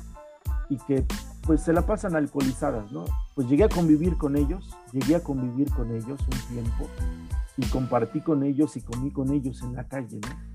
y 0.70 0.78
que 0.78 1.04
pues 1.46 1.62
se 1.62 1.72
la 1.72 1.82
pasan 1.82 2.16
alcoholizadas, 2.16 2.90
¿no? 2.92 3.04
Pues 3.34 3.48
llegué 3.48 3.64
a 3.64 3.68
convivir 3.68 4.16
con 4.16 4.36
ellos, 4.36 4.74
llegué 4.92 5.16
a 5.16 5.22
convivir 5.22 5.70
con 5.70 5.90
ellos 5.90 6.20
un 6.20 6.54
tiempo 6.54 6.88
y 7.56 7.66
compartí 7.66 8.20
con 8.20 8.42
ellos 8.42 8.76
y 8.76 8.80
comí 8.80 9.10
con 9.10 9.30
ellos 9.30 9.62
en 9.62 9.74
la 9.74 9.86
calle, 9.86 10.20
¿no? 10.20 10.54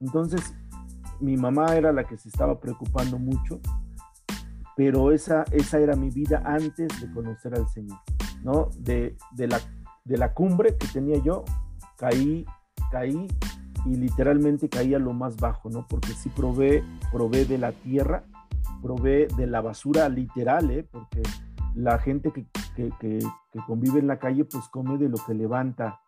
Entonces, 0.00 0.54
mi 1.20 1.36
mamá 1.36 1.76
era 1.76 1.92
la 1.92 2.04
que 2.04 2.16
se 2.16 2.28
estaba 2.28 2.60
preocupando 2.60 3.18
mucho, 3.18 3.60
pero 4.76 5.12
esa, 5.12 5.44
esa 5.50 5.78
era 5.78 5.96
mi 5.96 6.10
vida 6.10 6.42
antes 6.44 7.00
de 7.00 7.12
conocer 7.12 7.54
al 7.54 7.68
Señor, 7.68 7.98
¿no? 8.44 8.70
De, 8.78 9.16
la, 9.36 9.60
de 10.04 10.16
la 10.16 10.34
cumbre 10.34 10.76
que 10.76 10.86
tenía 10.86 11.18
yo, 11.18 11.44
caí, 11.96 12.46
caí 12.92 13.26
y 13.84 13.96
literalmente 13.96 14.68
caí 14.68 14.94
a 14.94 14.98
lo 14.98 15.12
más 15.12 15.36
bajo, 15.36 15.70
¿no? 15.70 15.86
Porque 15.88 16.12
sí 16.12 16.28
probé, 16.28 16.84
probé 17.10 17.44
de 17.44 17.58
la 17.58 17.72
tierra, 17.72 18.24
probé 18.82 19.28
de 19.36 19.46
la 19.46 19.60
basura 19.60 20.08
literal, 20.08 20.70
¿eh? 20.70 20.86
Porque 20.90 21.22
la 21.74 21.98
gente 21.98 22.32
que, 22.32 22.46
que, 22.74 22.90
que, 23.00 23.18
que 23.52 23.58
convive 23.66 23.98
en 23.98 24.06
la 24.06 24.18
calle, 24.18 24.44
pues 24.44 24.68
come 24.68 24.98
de 24.98 25.08
lo 25.08 25.18
que 25.26 25.34
levanta 25.34 26.00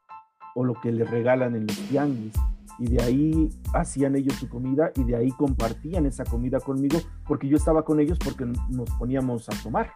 o 0.55 0.65
lo 0.65 0.75
que 0.75 0.93
le 0.93 1.05
regalan 1.05 1.55
en 1.55 1.67
los 1.67 1.79
tianguis 1.89 2.35
y 2.81 2.87
de 2.87 3.03
ahí 3.03 3.51
hacían 3.75 4.17
ellos 4.17 4.35
su 4.35 4.49
comida 4.49 4.91
y 4.97 5.05
de 5.05 5.15
ahí 5.15 5.31
compartían 5.33 6.07
esa 6.07 6.25
comida 6.25 6.61
conmigo 6.61 6.99
porque 7.27 7.47
yo 7.47 7.57
estaba 7.57 7.85
con 7.85 8.01
ellos 8.01 8.19
porque 8.19 8.47
nos 8.47 8.91
poníamos 8.99 9.49
a 9.51 9.63
tomar, 9.63 9.91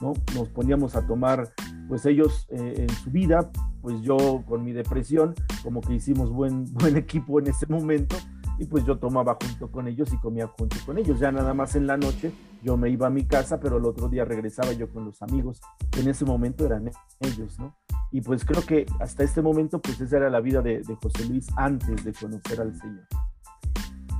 ¿no? 0.00 0.12
Nos 0.34 0.48
poníamos 0.48 0.96
a 0.96 1.06
tomar, 1.06 1.52
pues 1.88 2.04
ellos 2.04 2.46
eh, 2.50 2.74
en 2.78 2.88
su 2.88 3.10
vida, 3.12 3.50
pues 3.80 4.02
yo 4.02 4.42
con 4.44 4.64
mi 4.64 4.72
depresión, 4.72 5.34
como 5.62 5.80
que 5.80 5.94
hicimos 5.94 6.32
buen, 6.32 6.64
buen 6.72 6.96
equipo 6.96 7.38
en 7.38 7.46
ese 7.46 7.66
momento 7.66 8.16
y 8.58 8.66
pues 8.66 8.84
yo 8.84 8.98
tomaba 8.98 9.36
junto 9.40 9.70
con 9.70 9.88
ellos 9.88 10.12
y 10.12 10.18
comía 10.18 10.46
junto 10.46 10.76
con 10.84 10.98
ellos. 10.98 11.18
Ya 11.18 11.30
nada 11.30 11.54
más 11.54 11.76
en 11.76 11.86
la 11.86 11.96
noche 11.96 12.32
yo 12.62 12.76
me 12.76 12.90
iba 12.90 13.06
a 13.06 13.10
mi 13.10 13.24
casa, 13.24 13.60
pero 13.60 13.78
el 13.78 13.84
otro 13.84 14.08
día 14.08 14.24
regresaba 14.24 14.72
yo 14.72 14.90
con 14.90 15.04
los 15.04 15.22
amigos. 15.22 15.60
En 15.98 16.08
ese 16.08 16.24
momento 16.24 16.64
eran 16.64 16.90
ellos, 17.20 17.58
¿no? 17.58 17.76
Y 18.10 18.20
pues 18.20 18.44
creo 18.44 18.62
que 18.64 18.86
hasta 19.00 19.24
este 19.24 19.42
momento, 19.42 19.80
pues 19.80 20.00
esa 20.00 20.16
era 20.16 20.30
la 20.30 20.40
vida 20.40 20.62
de, 20.62 20.82
José 21.02 21.26
Luis 21.26 21.46
antes 21.56 22.04
de 22.04 22.12
conocer 22.12 22.60
al 22.60 22.74
Señor. 22.78 23.06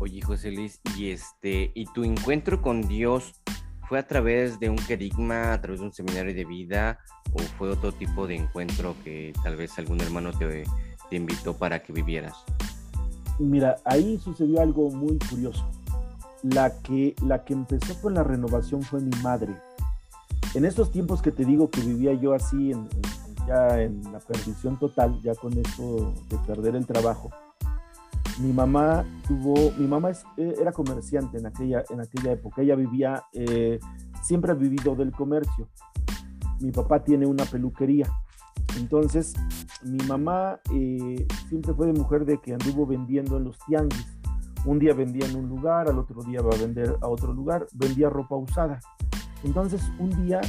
Oye, 0.00 0.20
José 0.20 0.50
Luis, 0.50 0.80
y 0.96 1.10
este, 1.10 1.72
y 1.74 1.86
tu 1.86 2.04
encuentro 2.04 2.60
con 2.60 2.82
Dios 2.82 3.40
fue 3.88 3.98
a 3.98 4.06
través 4.06 4.60
de 4.60 4.68
un 4.68 4.76
querigma, 4.76 5.52
a 5.52 5.60
través 5.60 5.80
de 5.80 5.86
un 5.86 5.92
seminario 5.92 6.34
de 6.34 6.44
vida, 6.44 6.98
o 7.32 7.38
fue 7.38 7.70
otro 7.70 7.92
tipo 7.92 8.26
de 8.26 8.36
encuentro 8.36 8.94
que 9.04 9.32
tal 9.42 9.56
vez 9.56 9.78
algún 9.78 10.00
hermano 10.00 10.32
te, 10.32 10.64
te 11.08 11.16
invitó 11.16 11.56
para 11.56 11.82
que 11.82 11.92
vivieras? 11.92 12.44
Mira, 13.38 13.76
ahí 13.84 14.18
sucedió 14.18 14.60
algo 14.60 14.90
muy 14.90 15.18
curioso. 15.30 15.64
La 16.42 16.80
que, 16.82 17.14
la 17.22 17.44
que 17.44 17.54
empezó 17.54 18.00
con 18.00 18.14
la 18.14 18.22
renovación 18.22 18.82
fue 18.82 19.00
mi 19.00 19.16
madre. 19.22 19.54
En 20.54 20.64
estos 20.64 20.90
tiempos 20.90 21.20
que 21.20 21.32
te 21.32 21.44
digo 21.44 21.70
que 21.70 21.80
vivía 21.80 22.14
yo 22.14 22.32
así 22.32 22.72
ya 23.46 23.82
en 23.82 24.02
la 24.12 24.20
perdición 24.20 24.78
total, 24.78 25.20
ya 25.22 25.34
con 25.34 25.52
esto 25.58 26.14
de 26.28 26.38
perder 26.46 26.76
el 26.76 26.86
trabajo. 26.86 27.30
Mi 28.38 28.52
mamá 28.52 29.04
tuvo, 29.26 29.72
mi 29.78 29.86
mamá 29.86 30.10
eh, 30.36 30.54
era 30.60 30.72
comerciante 30.72 31.38
en 31.38 31.46
aquella, 31.46 31.84
en 31.88 32.00
aquella 32.00 32.32
época, 32.32 32.62
ella 32.62 32.74
vivía, 32.74 33.24
eh, 33.32 33.78
siempre 34.22 34.52
ha 34.52 34.54
vivido 34.54 34.94
del 34.94 35.12
comercio. 35.12 35.68
Mi 36.60 36.70
papá 36.70 37.02
tiene 37.02 37.26
una 37.26 37.44
peluquería. 37.44 38.10
Entonces, 38.76 39.34
mi 39.82 39.98
mamá 40.06 40.60
eh, 40.72 41.26
siempre 41.48 41.74
fue 41.74 41.86
de 41.86 41.92
mujer 41.92 42.24
de 42.24 42.38
que 42.38 42.52
anduvo 42.52 42.86
vendiendo 42.86 43.36
en 43.36 43.44
los 43.44 43.58
tianguis. 43.66 44.18
Un 44.64 44.78
día 44.78 44.94
vendía 44.94 45.26
en 45.26 45.36
un 45.36 45.48
lugar, 45.48 45.88
al 45.88 45.98
otro 45.98 46.22
día 46.22 46.42
va 46.42 46.54
a 46.54 46.58
vender 46.58 46.96
a 47.00 47.08
otro 47.08 47.32
lugar, 47.32 47.66
vendía 47.74 48.10
ropa 48.10 48.36
usada. 48.36 48.80
Entonces, 49.44 49.82
un 49.98 50.10
día 50.24 50.40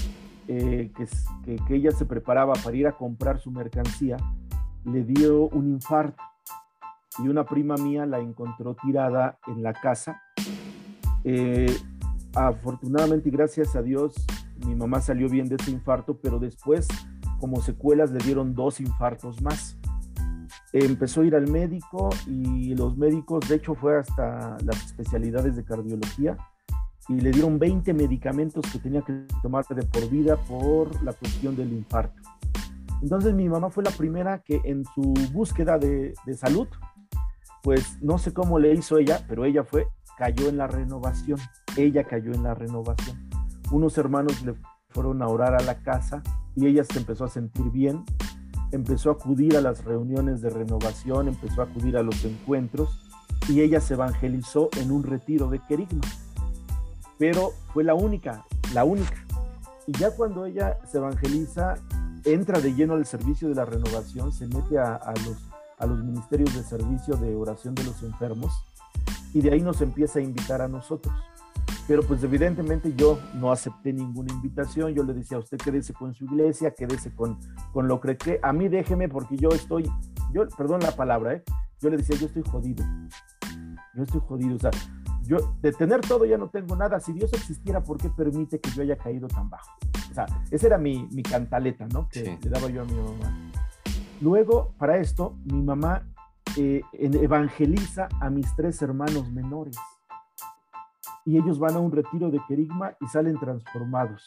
eh, 0.47 0.91
que, 0.95 1.75
ella 1.75 1.91
se 1.91 2.05
preparaba 2.05 2.53
para 2.53 2.75
ir 2.75 2.87
a 2.87 2.93
comprar 2.93 3.39
su 3.39 3.51
mercancía, 3.51 4.17
le 4.85 5.03
dio 5.03 5.49
un 5.49 5.67
infarto 5.67 6.23
y 7.19 7.27
una 7.27 7.45
prima 7.45 7.75
mía 7.75 8.05
la 8.05 8.19
encontró 8.19 8.75
tirada 8.75 9.37
en 9.47 9.61
la 9.61 9.73
casa. 9.73 10.21
Eh, 11.23 11.75
afortunadamente 12.33 13.29
y 13.29 13.31
gracias 13.31 13.75
a 13.75 13.81
Dios, 13.81 14.15
mi 14.65 14.75
mamá 14.75 15.01
salió 15.01 15.27
bien 15.27 15.47
de 15.47 15.55
ese 15.55 15.71
infarto, 15.71 16.17
pero 16.21 16.39
después, 16.39 16.87
como 17.39 17.61
secuelas, 17.61 18.11
le 18.11 18.19
dieron 18.19 18.53
dos 18.53 18.79
infartos 18.79 19.41
más. 19.41 19.77
empezó 20.73 21.21
a 21.21 21.25
ir 21.25 21.35
al 21.35 21.49
médico 21.49 22.09
y 22.25 22.75
los 22.75 22.97
médicos, 22.97 23.47
de 23.47 23.55
hecho, 23.55 23.75
fue 23.75 23.97
hasta 23.97 24.57
las 24.63 24.85
especialidades 24.85 25.55
de 25.55 25.63
cardiología 25.63 26.37
y 27.09 27.19
le 27.19 27.31
dieron 27.31 27.57
20 27.57 27.93
medicamentos 27.93 28.65
que 28.71 28.79
tenía 28.79 29.01
que 29.01 29.25
tomar 29.41 29.65
de 29.65 29.83
por 29.83 30.09
vida 30.09 30.35
por 30.35 31.01
la 31.03 31.13
cuestión 31.13 31.55
del 31.55 31.71
infarto. 31.71 32.21
Entonces 33.01 33.33
mi 33.33 33.47
mamá 33.47 33.69
fue 33.69 33.83
la 33.83 33.91
primera 33.91 34.39
que 34.39 34.59
en 34.63 34.83
su 34.95 35.13
búsqueda 35.31 35.77
de, 35.77 36.13
salud, 36.35 36.67
pues 37.63 38.01
no 38.01 38.17
sé 38.17 38.33
cómo 38.33 38.59
le 38.59 38.73
hizo 38.73 38.97
ella, 38.97 39.23
pero 39.27 39.45
ella 39.45 39.63
fue, 39.63 39.87
cayó 40.17 40.49
en 40.49 40.57
la 40.57 40.67
renovación, 40.67 41.39
ella 41.77 42.03
cayó 42.03 42.33
en 42.33 42.43
la 42.43 42.55
renovación. 42.55 43.29
Unos 43.71 43.97
hermanos 43.97 44.41
le 44.43 44.55
fueron 44.89 45.21
a 45.21 45.27
orar 45.27 45.53
a 45.53 45.63
la 45.63 45.81
casa 45.83 46.23
y 46.57 46.67
ella 46.67 46.83
se 46.83 46.99
empezó 46.99 47.23
a 47.23 47.29
sentir 47.29 47.71
bien, 47.71 48.03
empezó 48.73 49.11
a 49.11 49.13
acudir 49.13 49.55
a 49.55 49.61
las 49.61 49.85
reuniones 49.85 50.41
de 50.41 50.49
renovación, 50.49 51.29
empezó 51.29 51.61
a 51.61 51.65
acudir 51.65 51.95
a 51.95 52.03
los 52.03 52.25
encuentros 52.25 52.89
y 53.47 53.61
ella 53.61 53.79
se 53.79 53.93
evangelizó 53.93 54.69
en 54.77 54.91
un 54.91 55.03
retiro 55.03 55.49
de 55.49 55.59
querigma 55.59 56.01
pero 57.17 57.53
fue 57.73 57.83
la 57.83 57.95
única, 57.95 58.45
la 58.73 58.83
única. 58.83 59.25
Y 59.85 59.93
ya 59.93 60.11
cuando 60.11 60.45
ella 60.45 60.77
se 60.89 60.97
evangeliza, 60.97 61.75
entra 62.25 62.59
de 62.59 62.73
lleno 62.73 62.93
al 62.93 63.05
servicio 63.05 63.49
de 63.49 63.55
la 63.55 63.65
renovación, 63.65 64.31
se 64.31 64.47
mete 64.47 64.77
a, 64.77 65.13
los, 65.25 65.37
a 65.77 65.85
los 65.85 66.03
ministerios 66.03 66.53
de 66.55 66.63
servicio 66.63 67.15
de 67.15 67.35
oración 67.35 67.73
de 67.73 67.83
los 67.83 68.03
enfermos 68.03 68.53
y 69.33 69.41
de 69.41 69.51
ahí 69.51 69.61
nos 69.61 69.81
empieza 69.81 70.19
a 70.19 70.21
invitar 70.21 70.61
a 70.61 70.67
nosotros. 70.67 71.13
Pero 71.87 72.03
pues 72.03 72.21
evidentemente 72.23 72.93
yo 72.95 73.19
no 73.35 73.51
acepté 73.51 73.93
ninguna 73.93 74.33
invitación, 74.33 74.93
yo 74.93 75.03
le 75.03 75.13
decía 75.13 75.37
a 75.37 75.39
usted 75.39 75.57
quédese 75.57 75.93
con 75.93 76.13
su 76.13 76.25
iglesia, 76.25 76.71
quédese 76.71 77.15
con, 77.15 77.39
con 77.71 77.87
lo 77.87 78.01
que 78.01 78.17
cree, 78.17 78.39
a 78.43 78.51
mí 78.51 78.67
déjeme 78.67 79.07
porque 79.07 79.37
yo 79.37 79.49
estoy, 79.49 79.89
yo, 80.33 80.47
perdón 80.57 80.81
la 80.81 80.91
palabra, 80.91 81.35
¿eh? 81.35 81.43
yo 81.79 81.89
le 81.89 81.97
decía 81.97 82.17
yo 82.17 82.27
estoy 82.27 82.43
jodido, 82.43 82.83
yo 83.95 84.03
estoy 84.03 84.21
jodido, 84.27 84.55
o 84.55 84.59
sea, 84.59 84.71
yo 85.27 85.55
de 85.61 85.73
tener 85.73 86.01
todo 86.01 86.25
ya 86.25 86.37
no 86.37 86.49
tengo 86.49 86.75
nada. 86.75 86.99
Si 86.99 87.11
Dios 87.11 87.31
existiera, 87.33 87.83
¿por 87.83 87.97
qué 87.97 88.09
permite 88.09 88.59
que 88.59 88.69
yo 88.71 88.81
haya 88.81 88.97
caído 88.97 89.27
tan 89.27 89.49
bajo? 89.49 89.77
O 90.09 90.13
sea, 90.13 90.25
esa 90.49 90.67
era 90.67 90.77
mi, 90.77 91.07
mi 91.11 91.21
cantaleta, 91.21 91.85
¿no? 91.87 92.07
Que 92.09 92.39
le 92.41 92.49
daba 92.49 92.69
yo 92.69 92.81
a 92.81 92.85
mi 92.85 92.93
mamá. 92.93 93.51
Luego, 94.21 94.73
para 94.77 94.97
esto, 94.97 95.35
mi 95.43 95.61
mamá 95.61 96.07
eh, 96.55 96.81
evangeliza 96.93 98.07
a 98.19 98.29
mis 98.29 98.55
tres 98.55 98.81
hermanos 98.81 99.29
menores. 99.31 99.77
Y 101.27 101.37
ellos 101.37 101.59
van 101.59 101.75
a 101.75 101.79
un 101.79 101.91
retiro 101.91 102.31
de 102.31 102.41
querigma 102.47 102.93
y 102.99 103.05
salen 103.05 103.37
transformados. 103.37 104.25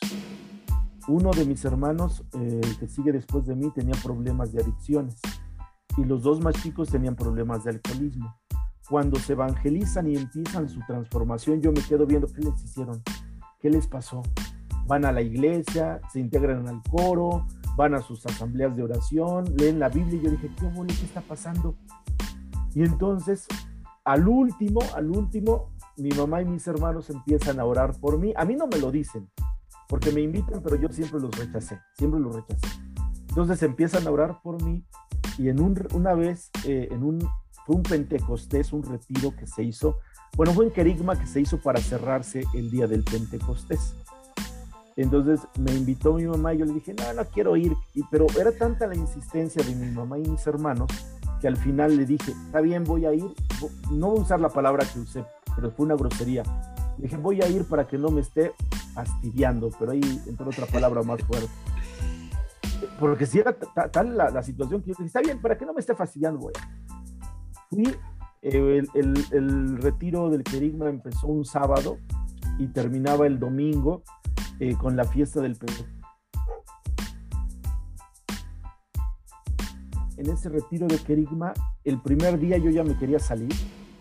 Uno 1.08 1.32
de 1.32 1.44
mis 1.44 1.64
hermanos, 1.64 2.24
eh, 2.34 2.60
que 2.78 2.86
sigue 2.86 3.10
después 3.10 3.44
de 3.46 3.56
mí, 3.56 3.72
tenía 3.74 3.94
problemas 4.04 4.52
de 4.52 4.62
adicciones. 4.62 5.20
Y 5.96 6.04
los 6.04 6.22
dos 6.22 6.40
más 6.40 6.54
chicos 6.62 6.90
tenían 6.90 7.16
problemas 7.16 7.64
de 7.64 7.70
alcoholismo 7.70 8.36
cuando 8.90 9.20
se 9.20 9.34
evangelizan 9.34 10.08
y 10.08 10.16
empiezan 10.16 10.68
su 10.68 10.80
transformación, 10.80 11.62
yo 11.62 11.70
me 11.70 11.80
quedo 11.80 12.06
viendo 12.06 12.26
qué 12.26 12.42
les 12.42 12.60
hicieron, 12.64 13.00
qué 13.60 13.70
les 13.70 13.86
pasó. 13.86 14.20
Van 14.88 15.04
a 15.04 15.12
la 15.12 15.22
iglesia, 15.22 16.00
se 16.12 16.18
integran 16.18 16.66
al 16.66 16.82
coro, 16.90 17.46
van 17.76 17.94
a 17.94 18.00
sus 18.00 18.26
asambleas 18.26 18.76
de 18.76 18.82
oración, 18.82 19.44
leen 19.56 19.78
la 19.78 19.88
Biblia 19.88 20.18
y 20.18 20.24
yo 20.24 20.30
dije, 20.32 20.50
¿qué, 20.58 20.68
qué 20.88 21.04
está 21.04 21.20
pasando? 21.20 21.76
Y 22.74 22.82
entonces, 22.82 23.46
al 24.04 24.26
último, 24.26 24.80
al 24.96 25.08
último, 25.08 25.69
mi 25.96 26.10
mamá 26.10 26.42
y 26.42 26.44
mis 26.44 26.66
hermanos 26.66 27.10
empiezan 27.10 27.60
a 27.60 27.64
orar 27.64 27.98
por 27.98 28.18
mí. 28.18 28.32
A 28.36 28.44
mí 28.44 28.54
no 28.54 28.66
me 28.66 28.78
lo 28.78 28.90
dicen, 28.90 29.30
porque 29.88 30.12
me 30.12 30.20
invitan, 30.20 30.62
pero 30.62 30.76
yo 30.76 30.88
siempre 30.88 31.20
los 31.20 31.36
rechacé, 31.36 31.80
siempre 31.94 32.20
los 32.20 32.34
rechacé. 32.34 32.68
Entonces 33.28 33.62
empiezan 33.62 34.06
a 34.06 34.10
orar 34.10 34.40
por 34.42 34.62
mí 34.62 34.84
y 35.38 35.48
en 35.48 35.60
una 35.92 36.14
vez, 36.14 36.50
eh, 36.64 36.88
en 36.90 37.02
un 37.02 37.28
fue 37.66 37.76
un 37.76 37.82
Pentecostés, 37.82 38.72
un 38.72 38.82
retiro 38.82 39.34
que 39.36 39.46
se 39.46 39.62
hizo, 39.62 39.98
bueno, 40.36 40.52
fue 40.52 40.66
un 40.66 40.70
querigma 40.70 41.18
que 41.18 41.26
se 41.26 41.40
hizo 41.40 41.58
para 41.58 41.80
cerrarse 41.80 42.44
el 42.54 42.70
día 42.70 42.86
del 42.86 43.04
Pentecostés. 43.04 43.94
Entonces 44.96 45.40
me 45.58 45.72
invitó 45.72 46.14
mi 46.14 46.24
mamá 46.24 46.54
y 46.54 46.58
yo 46.58 46.64
le 46.64 46.72
dije, 46.74 46.94
no, 46.94 47.12
no 47.12 47.24
quiero 47.26 47.56
ir, 47.56 47.74
pero 48.10 48.26
era 48.38 48.52
tanta 48.52 48.86
la 48.86 48.96
insistencia 48.96 49.62
de 49.62 49.74
mi 49.74 49.90
mamá 49.90 50.18
y 50.18 50.22
mis 50.22 50.46
hermanos 50.46 50.90
que 51.40 51.48
al 51.48 51.56
final 51.56 51.96
le 51.96 52.04
dije, 52.04 52.32
está 52.32 52.60
bien, 52.60 52.84
voy 52.84 53.06
a 53.06 53.14
ir, 53.14 53.34
no 53.90 54.10
voy 54.10 54.18
a 54.18 54.22
usar 54.22 54.40
la 54.40 54.50
palabra 54.50 54.84
que 54.92 55.00
usé 55.00 55.24
pero 55.54 55.70
fue 55.70 55.86
una 55.86 55.96
grosería. 55.96 56.42
dije, 56.98 57.16
voy 57.16 57.42
a 57.42 57.48
ir 57.48 57.64
para 57.64 57.86
que 57.86 57.98
no 57.98 58.10
me 58.10 58.20
esté 58.20 58.52
fastidiando, 58.94 59.70
pero 59.78 59.92
ahí 59.92 60.22
entró 60.26 60.48
otra 60.48 60.66
palabra 60.66 61.02
más 61.02 61.22
fuerte. 61.22 61.48
Porque 62.98 63.26
si 63.26 63.38
era 63.38 63.52
tal 63.92 64.16
la, 64.16 64.42
situación 64.42 64.82
que 64.82 64.88
yo 64.88 64.94
dije, 64.98 65.06
está 65.06 65.20
bien, 65.20 65.40
para 65.40 65.56
que 65.56 65.66
no 65.66 65.74
me 65.74 65.80
esté 65.80 65.94
fastidiando, 65.94 66.40
voy. 66.40 66.52
Fui, 67.68 67.96
eh, 68.42 68.82
el, 68.94 69.24
el, 69.32 69.78
retiro 69.78 70.30
del 70.30 70.42
querigma 70.42 70.88
empezó 70.88 71.26
un 71.26 71.44
sábado 71.44 71.98
y 72.58 72.68
terminaba 72.68 73.26
el 73.26 73.38
domingo 73.38 74.02
eh, 74.58 74.74
con 74.76 74.96
la 74.96 75.04
fiesta 75.04 75.40
del 75.40 75.56
Perú. 75.56 75.86
En 80.16 80.28
ese 80.28 80.50
retiro 80.50 80.86
de 80.86 80.98
querigma, 80.98 81.54
el 81.82 82.00
primer 82.02 82.38
día 82.38 82.58
yo 82.58 82.68
ya 82.68 82.84
me 82.84 82.98
quería 82.98 83.18
salir, 83.18 83.54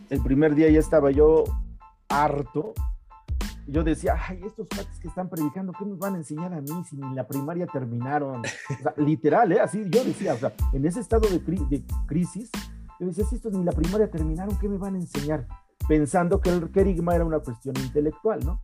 el 0.09 0.21
primer 0.21 0.55
día 0.55 0.69
ya 0.69 0.79
estaba 0.79 1.11
yo 1.11 1.43
harto. 2.07 2.73
Yo 3.67 3.83
decía, 3.83 4.15
ay, 4.27 4.41
estos 4.45 4.67
cuates 4.67 4.99
que 4.99 5.07
están 5.07 5.29
predicando, 5.29 5.73
¿qué 5.77 5.85
nos 5.85 5.99
van 5.99 6.15
a 6.15 6.17
enseñar 6.17 6.53
a 6.53 6.61
mí 6.61 6.83
si 6.89 6.97
ni 6.97 7.13
la 7.13 7.27
primaria 7.27 7.67
terminaron? 7.67 8.41
literal, 8.97 9.51
¿eh? 9.51 9.59
Así 9.59 9.83
yo 9.89 10.03
decía, 10.03 10.33
o 10.33 10.37
sea, 10.37 10.53
en 10.73 10.85
ese 10.85 10.99
estado 10.99 11.29
de, 11.29 11.37
de 11.37 11.83
crisis, 12.07 12.49
yo 12.99 13.05
decía, 13.05 13.25
si 13.25 13.35
estos 13.35 13.53
ni 13.53 13.63
la 13.63 13.71
primaria 13.71 14.09
terminaron, 14.09 14.57
¿qué 14.57 14.67
me 14.67 14.77
van 14.77 14.95
a 14.95 14.97
enseñar? 14.97 15.47
Pensando 15.87 16.41
que 16.41 16.49
el 16.49 16.71
querigma 16.71 17.13
era 17.13 17.25
una 17.25 17.39
cuestión 17.39 17.75
intelectual, 17.77 18.43
¿no? 18.43 18.61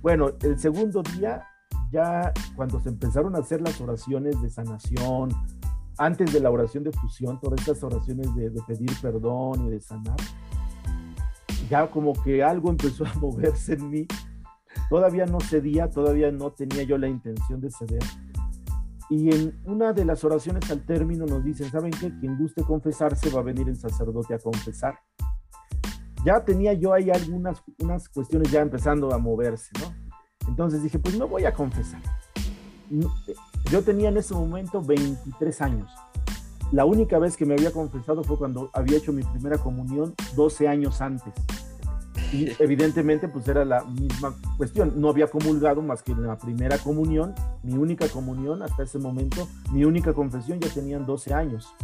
Bueno, 0.00 0.30
el 0.42 0.58
segundo 0.58 1.02
día, 1.02 1.44
ya 1.90 2.32
cuando 2.54 2.80
se 2.80 2.90
empezaron 2.90 3.34
a 3.34 3.40
hacer 3.40 3.60
las 3.60 3.80
oraciones 3.80 4.40
de 4.40 4.48
sanación, 4.48 5.30
antes 5.98 6.32
de 6.32 6.40
la 6.40 6.50
oración 6.50 6.84
de 6.84 6.92
fusión, 6.92 7.40
todas 7.40 7.60
estas 7.60 7.82
oraciones 7.82 8.32
de, 8.34 8.50
pedir 8.66 8.90
perdón 9.02 9.66
y 9.66 9.70
de 9.70 9.80
sanar, 9.80 10.16
ya 11.68 11.90
como 11.90 12.12
que 12.22 12.42
algo 12.42 12.70
empezó 12.70 13.04
a 13.06 13.14
moverse 13.20 13.74
en 13.74 13.90
mí. 13.90 14.06
Todavía 14.90 15.26
no 15.26 15.40
cedía, 15.40 15.90
todavía 15.90 16.30
no 16.30 16.52
tenía 16.52 16.82
yo 16.82 16.98
la 16.98 17.08
intención 17.08 17.60
de 17.60 17.70
ceder. 17.70 18.02
Y 19.10 19.34
en 19.34 19.58
una 19.64 19.92
de 19.92 20.04
las 20.04 20.22
oraciones 20.24 20.70
al 20.70 20.84
término 20.84 21.24
nos 21.24 21.42
dicen, 21.42 21.70
¿saben 21.70 21.90
qué? 21.92 22.12
Quien 22.20 22.36
guste 22.36 22.62
confesarse 22.62 23.30
va 23.30 23.40
a 23.40 23.44
venir 23.44 23.68
el 23.68 23.76
sacerdote 23.76 24.34
a 24.34 24.38
confesar 24.38 24.98
ya 26.24 26.44
tenía 26.44 26.72
yo 26.72 26.92
ahí 26.92 27.10
algunas 27.10 27.62
unas 27.78 28.08
cuestiones 28.08 28.50
ya 28.50 28.60
empezando 28.60 29.12
a 29.12 29.18
moverse, 29.18 29.70
¿no? 29.80 29.94
Entonces 30.48 30.82
dije, 30.82 30.98
pues 30.98 31.16
me 31.18 31.24
voy 31.24 31.44
a 31.44 31.52
confesar. 31.52 32.00
Yo 33.70 33.82
tenía 33.82 34.08
en 34.08 34.16
ese 34.16 34.34
momento 34.34 34.82
23 34.82 35.60
años. 35.60 35.90
La 36.72 36.84
única 36.84 37.18
vez 37.18 37.36
que 37.36 37.46
me 37.46 37.54
había 37.54 37.72
confesado 37.72 38.22
fue 38.22 38.36
cuando 38.36 38.70
había 38.72 38.98
hecho 38.98 39.12
mi 39.12 39.22
primera 39.22 39.58
comunión 39.58 40.14
12 40.36 40.68
años 40.68 41.00
antes. 41.00 41.32
Y 42.32 42.48
evidentemente 42.62 43.28
pues 43.28 43.48
era 43.48 43.64
la 43.64 43.84
misma 43.84 44.34
cuestión. 44.56 45.00
No 45.00 45.08
había 45.08 45.28
comulgado 45.28 45.82
más 45.82 46.02
que 46.02 46.12
en 46.12 46.26
la 46.26 46.36
primera 46.36 46.78
comunión, 46.78 47.34
mi 47.62 47.74
única 47.74 48.08
comunión 48.08 48.62
hasta 48.62 48.82
ese 48.82 48.98
momento, 48.98 49.48
mi 49.72 49.84
única 49.84 50.12
confesión 50.12 50.60
ya 50.60 50.68
tenían 50.68 51.06
12 51.06 51.34
años. 51.34 51.74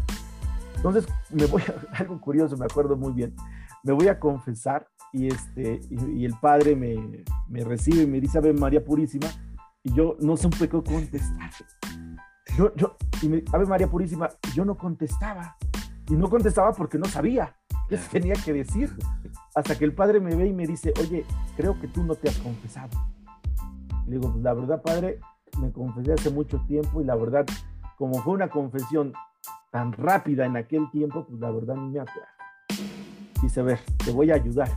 Entonces 0.76 1.06
me 1.30 1.46
voy 1.46 1.62
a 1.62 1.96
algo 1.98 2.20
curioso, 2.20 2.56
me 2.56 2.66
acuerdo 2.66 2.96
muy 2.96 3.12
bien 3.12 3.34
me 3.84 3.92
voy 3.92 4.08
a 4.08 4.18
confesar 4.18 4.88
y, 5.12 5.28
este, 5.28 5.80
y, 5.90 6.24
el 6.24 6.34
padre 6.40 6.74
me, 6.74 7.22
me, 7.48 7.62
recibe 7.62 8.02
y 8.02 8.06
me 8.06 8.20
dice 8.20 8.38
Ave 8.38 8.52
María 8.52 8.82
Purísima 8.82 9.28
y 9.84 9.92
yo 9.92 10.16
no 10.20 10.36
supe 10.36 10.68
qué 10.68 10.82
contestar. 10.82 11.50
Yo, 12.56 12.74
yo, 12.76 12.96
y 13.22 13.28
me, 13.28 13.42
Ave 13.52 13.66
María 13.66 13.88
Purísima, 13.88 14.28
yo 14.54 14.64
no 14.64 14.76
contestaba. 14.76 15.56
Y 16.08 16.14
no 16.14 16.28
contestaba 16.28 16.72
porque 16.72 16.98
no 16.98 17.06
sabía 17.06 17.56
qué 17.88 17.96
tenía 17.96 18.34
que 18.34 18.52
decir. 18.52 18.94
Hasta 19.54 19.78
que 19.78 19.84
el 19.84 19.95
padre 19.95 20.21
me 20.21 20.34
ve 20.34 20.49
y 20.49 20.52
me 20.52 20.66
dice, 20.66 20.92
oye, 21.00 21.25
creo 21.56 21.78
que 21.80 21.88
tú 21.88 22.02
no 22.02 22.14
te 22.14 22.28
has 22.28 22.38
confesado. 22.38 22.90
le 24.06 24.16
digo, 24.16 24.30
pues 24.32 24.42
la 24.42 24.54
verdad, 24.54 24.82
padre, 24.82 25.21
me 25.60 25.73
confesé 25.73 26.12
hace 26.12 26.30
mucho 26.30 26.60
tiempo 26.66 27.00
y 27.00 27.04
la 27.04 27.16
verdad, 27.16 27.47
como 27.97 28.21
fue 28.23 28.34
una 28.34 28.49
confesión 28.49 29.12
tan 29.71 29.92
rápida 29.92 30.45
en 30.45 30.56
aquel 30.56 30.90
tiempo, 30.90 31.25
pues 31.26 31.40
la 31.40 31.50
verdad 31.50 31.76
ni 31.76 31.90
me 31.90 32.00
acuerdo 32.00 32.34
dice, 33.45 33.60
a 33.60 33.62
ver, 33.62 33.80
te 34.04 34.10
voy 34.10 34.30
a 34.30 34.34
ayudar. 34.34 34.69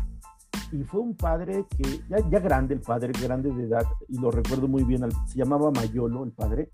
Y 0.71 0.83
fue 0.83 0.99
un 0.99 1.15
padre 1.15 1.65
que, 1.77 2.01
ya, 2.09 2.17
ya 2.29 2.39
grande, 2.39 2.73
el 2.73 2.81
padre, 2.81 3.13
grande 3.21 3.51
de 3.51 3.63
edad, 3.63 3.85
y 4.09 4.19
lo 4.19 4.31
recuerdo 4.31 4.67
muy 4.67 4.83
bien, 4.83 5.09
se 5.25 5.37
llamaba 5.37 5.71
Mayolo, 5.71 6.23
el 6.23 6.31
padre, 6.31 6.71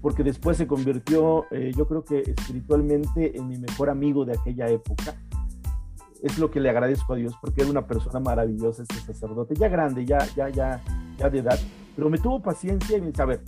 porque 0.00 0.22
después 0.22 0.56
se 0.56 0.66
convirtió, 0.66 1.46
eh, 1.50 1.72
yo 1.76 1.86
creo 1.86 2.04
que 2.04 2.20
espiritualmente, 2.20 3.36
en 3.36 3.48
mi 3.48 3.58
mejor 3.58 3.90
amigo 3.90 4.24
de 4.24 4.32
aquella 4.38 4.68
época. 4.68 5.14
Es 6.22 6.38
lo 6.38 6.50
que 6.50 6.58
le 6.60 6.68
agradezco 6.68 7.12
a 7.12 7.16
Dios, 7.16 7.34
porque 7.40 7.62
era 7.62 7.70
una 7.70 7.86
persona 7.86 8.18
maravillosa, 8.18 8.82
este 8.82 9.00
sacerdote, 9.00 9.54
ya 9.54 9.68
grande, 9.68 10.04
ya, 10.04 10.18
ya, 10.34 10.48
ya, 10.48 10.82
ya 11.16 11.30
de 11.30 11.38
edad, 11.38 11.58
pero 11.94 12.10
me 12.10 12.18
tuvo 12.18 12.42
paciencia 12.42 12.98
y 12.98 13.00
me 13.00 13.08
dice, 13.08 13.22
a 13.22 13.26
ver, 13.26 13.42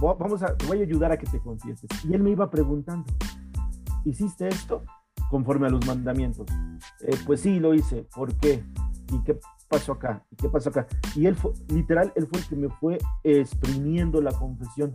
vamos 0.00 0.42
a, 0.42 0.56
te 0.56 0.66
voy 0.66 0.80
a 0.80 0.82
ayudar 0.82 1.12
a 1.12 1.18
que 1.18 1.26
te 1.26 1.38
confieses. 1.40 1.88
Y 2.04 2.14
él 2.14 2.22
me 2.22 2.30
iba 2.30 2.48
preguntando, 2.50 3.04
¿hiciste 4.04 4.48
esto? 4.48 4.82
conforme 5.28 5.66
a 5.66 5.70
los 5.70 5.84
mandamientos. 5.86 6.46
Eh, 7.00 7.16
pues 7.26 7.40
sí, 7.40 7.58
lo 7.58 7.74
hice. 7.74 8.06
¿Por 8.14 8.34
qué? 8.36 8.62
¿Y 9.12 9.22
qué 9.24 9.38
pasó 9.68 9.92
acá? 9.92 10.22
¿Y 10.30 10.36
qué 10.36 10.48
pasó 10.48 10.70
acá? 10.70 10.86
Y 11.14 11.26
él 11.26 11.34
fue, 11.34 11.52
literal, 11.68 12.12
él 12.16 12.26
fue 12.26 12.40
el 12.40 12.46
que 12.46 12.56
me 12.56 12.68
fue 12.68 12.98
exprimiendo 13.24 14.20
la 14.20 14.32
confesión. 14.32 14.92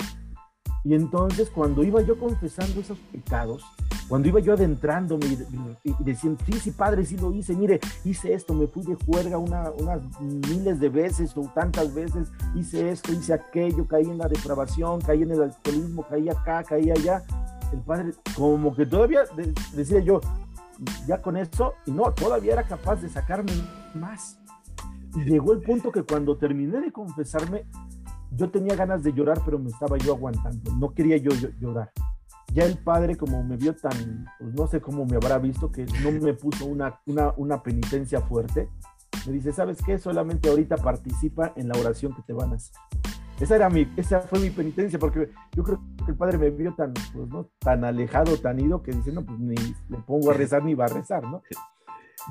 Y 0.84 0.96
entonces 0.96 1.50
cuando 1.50 1.84
iba 1.84 2.02
yo 2.02 2.18
confesando 2.18 2.80
esos 2.80 2.98
pecados, 3.12 3.64
cuando 4.08 4.28
iba 4.28 4.42
yo 4.42 4.54
adentrándome 4.54 5.26
y, 5.26 6.04
diciendo, 6.04 6.44
sí, 6.46 6.54
sí, 6.60 6.72
padre, 6.72 7.06
sí 7.06 7.16
lo 7.16 7.32
hice, 7.34 7.56
mire, 7.56 7.80
hice 8.04 8.34
esto, 8.34 8.54
me 8.54 8.68
fui 8.68 8.84
de 8.84 8.96
juerga 8.96 9.38
unas 9.38 9.72
miles 10.20 10.82
de 10.82 10.90
veces 10.90 11.32
o 11.38 11.42
tantas 11.56 11.94
veces, 11.94 12.30
hice 12.54 12.90
esto, 12.90 13.14
hice 13.14 13.34
aquello, 13.34 13.88
caí 13.88 14.10
en 14.10 14.18
la 14.18 14.28
depravación, 14.28 15.00
caí 15.00 15.22
en 15.22 15.32
el 15.32 15.44
alcoholismo, 15.44 16.06
caí 16.10 16.28
acá, 16.28 16.62
caí 16.64 16.92
allá, 16.92 17.24
el 17.72 17.80
padre 17.80 18.12
como 18.36 18.76
que 18.76 18.86
todavía 18.86 19.22
decía 19.74 20.02
yo, 20.02 20.20
ya 21.08 21.22
con 21.22 21.38
eso, 21.38 21.76
y 21.86 21.92
no, 21.92 22.12
todavía 22.12 22.52
era 22.54 22.64
capaz 22.64 22.98
de 22.98 23.08
sacarme 23.08 23.54
más. 23.94 24.41
Llegó 25.16 25.54
el 25.54 25.62
punto 25.62 25.92
que 25.92 26.04
cuando 26.04 26.38
terminé 26.38 26.80
de 26.80 26.92
confesarme, 26.92 27.66
yo 28.32 28.50
tenía 28.50 28.76
ganas 28.76 29.04
de 29.04 29.14
llorar, 29.14 29.42
pero 29.44 29.60
me 29.60 29.70
estaba 29.70 29.98
yo 29.98 30.14
aguantando, 30.14 30.72
no 30.76 30.94
quería 30.94 31.18
yo, 31.18 31.32
llorar. 31.60 31.92
Ya 32.54 32.66
el 32.66 32.78
padre, 32.78 33.16
como 33.18 33.44
me 33.44 33.58
vio 33.58 33.76
tan, 33.76 34.26
pues 34.40 34.54
no 34.54 34.68
sé 34.68 34.82
cómo 34.82 35.06
me 35.06 35.16
habrá 35.16 35.38
visto, 35.38 35.72
que 35.72 35.86
no 36.04 36.12
me 36.12 36.34
puso 36.34 36.66
una, 36.66 37.00
una, 37.06 37.34
una 37.38 37.62
penitencia 37.62 38.22
fuerte, 38.22 38.70
me 39.26 39.34
dice, 39.34 39.52
¿sabes 39.52 39.80
qué? 39.86 39.98
Solamente 39.98 40.50
ahorita 40.50 40.78
participa 40.78 41.54
en 41.56 41.68
la 41.68 41.78
oración 41.80 42.14
que 42.16 42.22
te 42.24 42.34
van 42.34 42.54
a 42.54 42.56
hacer. 42.56 42.76
Esa, 43.40 43.56
era 43.56 43.70
mi, 43.70 43.92
esa 43.98 44.22
fue 44.22 44.40
mi 44.40 44.50
penitencia, 44.50 45.00
porque 45.00 45.30
yo 45.54 45.64
creo 45.64 45.82
que 46.06 46.12
el 46.12 46.18
padre 46.18 46.38
me 46.38 46.52
vio 46.52 46.74
tan, 46.76 46.94
pues, 46.94 47.28
¿no? 47.28 47.50
tan 47.60 47.84
alejado, 47.84 48.38
tan 48.38 48.60
ido, 48.60 48.84
que 48.84 48.92
dice, 48.92 49.12
no, 49.12 49.26
pues 49.26 49.40
ni 49.40 49.56
le 49.56 49.98
pongo 50.06 50.32
a 50.32 50.34
rezar 50.34 50.64
ni 50.64 50.76
va 50.76 50.86
a 50.86 50.90
rezar, 50.90 51.24
¿no? 51.24 51.42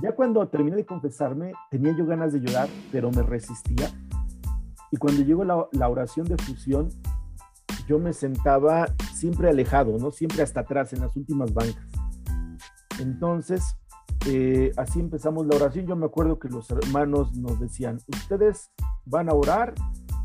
Ya 0.03 0.12
cuando 0.14 0.46
terminé 0.48 0.76
de 0.76 0.87
confesarme, 0.87 1.53
tenía 1.70 1.96
yo 1.96 2.07
ganas 2.07 2.33
de 2.33 2.40
llorar, 2.40 2.68
pero 2.92 3.11
me 3.11 3.22
resistía. 3.22 3.90
Y 4.90 4.96
cuando 4.96 5.22
llegó 5.22 5.44
la, 5.44 5.66
la 5.72 5.88
oración 5.88 6.26
de 6.26 6.37
fusión, 6.37 6.88
yo 7.87 7.98
me 7.98 8.12
sentaba 8.12 8.87
siempre 9.12 9.48
alejado, 9.48 9.96
¿no? 9.98 10.11
Siempre 10.11 10.42
hasta 10.42 10.61
atrás, 10.61 10.92
en 10.92 11.00
las 11.00 11.16
últimas 11.16 11.53
bancas. 11.53 11.87
Entonces, 12.98 13.76
eh, 14.26 14.72
así 14.76 15.00
empezamos 15.00 15.46
la 15.46 15.57
oración. 15.57 15.87
Yo 15.87 15.96
me 15.96 16.07
acuerdo 16.07 16.38
que 16.38 16.48
los 16.48 16.70
hermanos 16.70 17.37
nos 17.37 17.59
decían, 17.59 17.98
ustedes 18.09 18.70
van 19.07 19.29
a 19.29 19.33
orar 19.33 19.74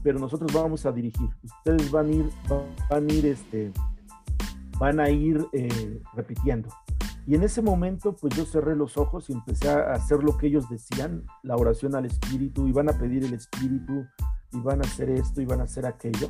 pero 0.05 0.19
nosotros 0.19 0.53
vamos 0.53 0.85
a 0.85 0.91
dirigir. 0.91 1.27
Ustedes 1.41 1.89
van 1.89 2.05
a 2.05 2.11
ir, 2.11 2.29
van 2.91 3.09
a 3.09 3.11
ir, 3.11 3.25
este, 3.25 3.71
van 4.77 4.99
a 4.99 5.09
ir 5.09 5.43
eh, 5.51 5.99
repitiendo. 6.13 6.69
Y 7.27 7.35
en 7.35 7.43
ese 7.43 7.61
momento, 7.61 8.15
pues 8.15 8.35
yo 8.35 8.45
cerré 8.45 8.75
los 8.75 8.97
ojos 8.97 9.29
y 9.29 9.33
empecé 9.33 9.69
a 9.69 9.93
hacer 9.93 10.23
lo 10.23 10.37
que 10.37 10.47
ellos 10.47 10.69
decían, 10.69 11.25
la 11.41 11.55
oración 11.55 11.95
al 11.95 12.05
Espíritu, 12.05 12.67
y 12.67 12.71
van 12.71 12.89
a 12.89 12.93
pedir 12.93 13.23
el 13.23 13.33
Espíritu, 13.33 14.05
y 14.51 14.59
van 14.59 14.81
a 14.81 14.87
hacer 14.87 15.09
esto, 15.09 15.41
y 15.41 15.45
van 15.45 15.61
a 15.61 15.63
hacer 15.63 15.87
aquello. 15.87 16.29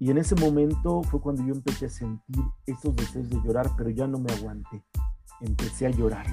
Y 0.00 0.10
en 0.10 0.18
ese 0.18 0.34
momento 0.34 1.02
fue 1.02 1.20
cuando 1.20 1.44
yo 1.44 1.54
empecé 1.54 1.86
a 1.86 1.90
sentir 1.90 2.44
esos 2.66 2.94
deseos 2.96 3.28
de 3.30 3.40
llorar, 3.42 3.70
pero 3.76 3.90
ya 3.90 4.06
no 4.06 4.18
me 4.18 4.32
aguanté. 4.32 4.82
Empecé 5.40 5.86
a 5.86 5.90
llorar. 5.90 6.26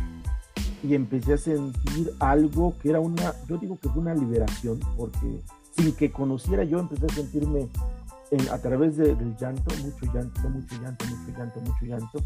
Y 0.83 0.95
empecé 0.95 1.33
a 1.33 1.37
sentir 1.37 2.11
algo 2.19 2.75
que 2.79 2.89
era 2.89 2.99
una, 2.99 3.33
yo 3.47 3.57
digo 3.57 3.77
que 3.79 3.89
fue 3.89 4.01
una 4.01 4.15
liberación, 4.15 4.79
porque 4.97 5.41
sin 5.77 5.91
que 5.93 6.11
conociera 6.11 6.63
yo, 6.63 6.79
empecé 6.79 7.05
a 7.05 7.09
sentirme 7.09 7.69
a 8.51 8.57
través 8.57 8.97
del 8.97 9.35
llanto, 9.37 9.75
mucho 9.83 10.13
llanto, 10.13 10.49
mucho 10.49 10.75
llanto, 10.81 11.05
mucho 11.05 11.37
llanto, 11.37 11.61
mucho 11.61 11.85
llanto. 11.85 12.19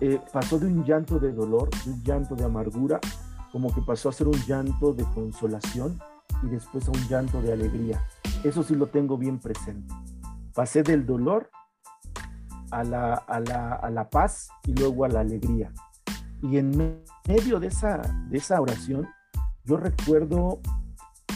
Eh, 0.00 0.20
pasó 0.32 0.58
de 0.58 0.66
un 0.66 0.84
llanto 0.84 1.18
de 1.18 1.32
dolor, 1.32 1.70
de 1.84 1.90
un 1.90 2.02
llanto 2.02 2.34
de 2.34 2.44
amargura, 2.44 3.00
como 3.50 3.74
que 3.74 3.80
pasó 3.80 4.08
a 4.10 4.12
ser 4.12 4.28
un 4.28 4.38
llanto 4.46 4.92
de 4.92 5.04
consolación 5.14 5.98
y 6.42 6.48
después 6.48 6.86
a 6.88 6.90
un 6.90 7.08
llanto 7.08 7.40
de 7.40 7.52
alegría. 7.52 8.04
Eso 8.44 8.62
sí 8.62 8.74
lo 8.74 8.86
tengo 8.88 9.16
bien 9.16 9.38
presente. 9.38 9.94
Pasé 10.54 10.82
del 10.82 11.06
dolor 11.06 11.50
a 12.70 12.84
la, 12.84 13.14
a 13.14 13.40
la, 13.40 13.74
a 13.74 13.90
la 13.90 14.10
paz 14.10 14.48
y 14.66 14.74
luego 14.74 15.04
a 15.04 15.08
la 15.08 15.20
alegría. 15.20 15.72
Y 16.42 16.58
en 16.58 17.02
medio 17.26 17.58
de 17.58 17.68
esa, 17.68 17.98
de 18.28 18.38
esa 18.38 18.60
oración, 18.60 19.08
yo 19.64 19.78
recuerdo 19.78 20.60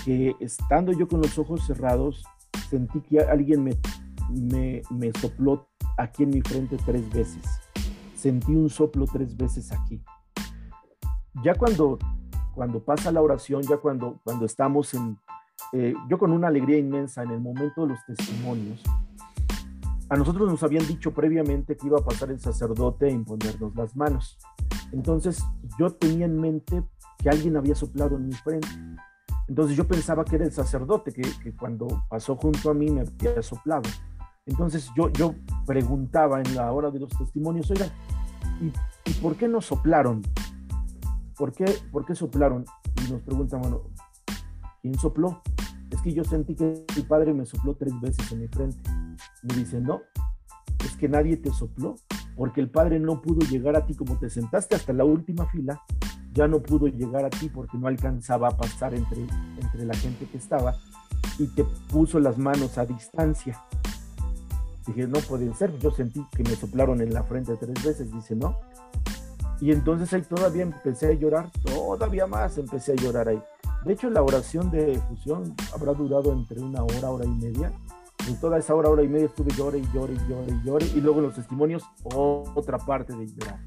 que 0.04 0.36
estando 0.40 0.92
yo 0.92 1.08
con 1.08 1.20
los 1.20 1.38
ojos 1.38 1.66
cerrados, 1.66 2.24
sentí 2.68 3.00
que 3.00 3.20
alguien 3.20 3.64
me, 3.64 3.78
me, 4.30 4.82
me 4.90 5.10
sopló 5.18 5.68
aquí 5.96 6.24
en 6.24 6.30
mi 6.30 6.42
frente 6.42 6.76
tres 6.84 7.10
veces. 7.10 7.42
Sentí 8.20 8.54
un 8.54 8.68
soplo 8.68 9.06
tres 9.10 9.34
veces 9.34 9.72
aquí. 9.72 10.04
Ya 11.42 11.54
cuando, 11.54 11.98
cuando 12.54 12.84
pasa 12.84 13.10
la 13.10 13.22
oración, 13.22 13.62
ya 13.62 13.78
cuando, 13.78 14.20
cuando 14.22 14.44
estamos 14.44 14.92
en, 14.92 15.18
eh, 15.72 15.94
yo 16.06 16.18
con 16.18 16.30
una 16.30 16.48
alegría 16.48 16.76
inmensa 16.76 17.22
en 17.22 17.30
el 17.30 17.40
momento 17.40 17.80
de 17.80 17.94
los 17.94 18.04
testimonios, 18.04 18.82
a 20.10 20.16
nosotros 20.16 20.50
nos 20.50 20.62
habían 20.62 20.86
dicho 20.86 21.14
previamente 21.14 21.78
que 21.78 21.86
iba 21.86 21.98
a 21.98 22.04
pasar 22.04 22.30
el 22.30 22.38
sacerdote 22.38 23.06
a 23.06 23.10
imponernos 23.10 23.74
las 23.74 23.96
manos. 23.96 24.36
Entonces 24.92 25.42
yo 25.78 25.88
tenía 25.88 26.26
en 26.26 26.38
mente 26.38 26.84
que 27.16 27.30
alguien 27.30 27.56
había 27.56 27.74
soplado 27.74 28.16
en 28.16 28.26
mi 28.26 28.34
frente. 28.34 28.68
Entonces 29.48 29.78
yo 29.78 29.88
pensaba 29.88 30.26
que 30.26 30.36
era 30.36 30.44
el 30.44 30.52
sacerdote 30.52 31.10
que, 31.10 31.22
que 31.42 31.56
cuando 31.56 31.86
pasó 32.10 32.36
junto 32.36 32.68
a 32.68 32.74
mí 32.74 32.90
me 32.90 33.00
había 33.00 33.40
soplado. 33.40 33.88
Entonces 34.50 34.90
yo, 34.96 35.08
yo 35.10 35.34
preguntaba 35.64 36.40
en 36.40 36.56
la 36.56 36.72
hora 36.72 36.90
de 36.90 36.98
los 36.98 37.10
testimonios, 37.10 37.70
oiga, 37.70 37.86
¿y, 38.60 38.66
¿y 39.08 39.14
por 39.14 39.36
qué 39.36 39.46
no 39.46 39.60
soplaron? 39.60 40.22
¿Por 41.36 41.52
qué, 41.52 41.64
¿Por 41.92 42.04
qué 42.04 42.16
soplaron? 42.16 42.64
Y 43.06 43.12
nos 43.12 43.22
preguntan, 43.22 43.60
bueno, 43.60 43.82
¿quién 44.82 44.98
sopló? 44.98 45.40
Es 45.90 46.02
que 46.02 46.12
yo 46.12 46.24
sentí 46.24 46.56
que 46.56 46.84
mi 46.96 47.02
padre 47.02 47.32
me 47.32 47.46
sopló 47.46 47.76
tres 47.76 47.98
veces 48.00 48.30
en 48.32 48.40
mi 48.40 48.48
frente. 48.48 48.90
Me 49.42 49.54
dice, 49.54 49.80
no, 49.80 50.00
es 50.84 50.96
que 50.96 51.08
nadie 51.08 51.36
te 51.36 51.52
sopló, 51.52 51.94
porque 52.36 52.60
el 52.60 52.70
padre 52.70 52.98
no 52.98 53.22
pudo 53.22 53.46
llegar 53.48 53.76
a 53.76 53.86
ti 53.86 53.94
como 53.94 54.18
te 54.18 54.30
sentaste 54.30 54.74
hasta 54.74 54.92
la 54.92 55.04
última 55.04 55.46
fila, 55.46 55.80
ya 56.32 56.48
no 56.48 56.60
pudo 56.60 56.88
llegar 56.88 57.24
a 57.24 57.30
ti 57.30 57.48
porque 57.48 57.78
no 57.78 57.86
alcanzaba 57.86 58.48
a 58.48 58.56
pasar 58.56 58.94
entre, 58.94 59.26
entre 59.60 59.84
la 59.84 59.94
gente 59.94 60.26
que 60.26 60.38
estaba 60.38 60.74
y 61.38 61.46
te 61.46 61.64
puso 61.90 62.18
las 62.18 62.36
manos 62.36 62.78
a 62.78 62.84
distancia. 62.84 63.62
Dije, 64.90 65.06
no 65.06 65.20
pueden 65.20 65.54
ser, 65.54 65.78
yo 65.78 65.92
sentí 65.92 66.26
que 66.36 66.42
me 66.42 66.56
soplaron 66.56 67.00
en 67.00 67.14
la 67.14 67.22
frente 67.22 67.56
tres 67.56 67.80
veces, 67.84 68.12
dice, 68.12 68.34
no. 68.34 68.58
Y 69.60 69.70
entonces 69.70 70.12
ahí 70.12 70.22
todavía 70.22 70.64
empecé 70.64 71.06
a 71.06 71.12
llorar, 71.12 71.48
todavía 71.62 72.26
más 72.26 72.58
empecé 72.58 72.92
a 72.92 72.96
llorar 72.96 73.28
ahí. 73.28 73.40
De 73.84 73.92
hecho, 73.92 74.10
la 74.10 74.20
oración 74.20 74.68
de 74.72 74.98
fusión 75.08 75.54
habrá 75.72 75.92
durado 75.92 76.32
entre 76.32 76.60
una 76.60 76.82
hora, 76.82 77.08
hora 77.08 77.24
y 77.24 77.30
media. 77.30 77.72
En 78.26 78.40
toda 78.40 78.58
esa 78.58 78.74
hora, 78.74 78.88
hora 78.88 79.04
y 79.04 79.08
media 79.08 79.26
estuve 79.26 79.52
llore 79.52 79.78
y 79.78 79.86
llore 79.94 80.14
y 80.14 80.28
llore 80.28 80.52
y 80.52 80.66
llore. 80.66 80.86
Y 80.86 81.00
luego 81.00 81.20
los 81.20 81.36
testimonios, 81.36 81.84
otra 82.12 82.76
parte 82.78 83.14
de 83.14 83.28
llorar. 83.28 83.60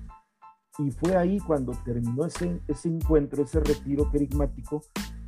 Y 0.77 0.91
fue 0.91 1.15
ahí 1.15 1.39
cuando 1.39 1.71
terminó 1.85 2.25
ese, 2.25 2.59
ese 2.67 2.89
encuentro, 2.89 3.43
ese 3.43 3.61
retiro 3.61 4.11
querigmático, 4.11 4.81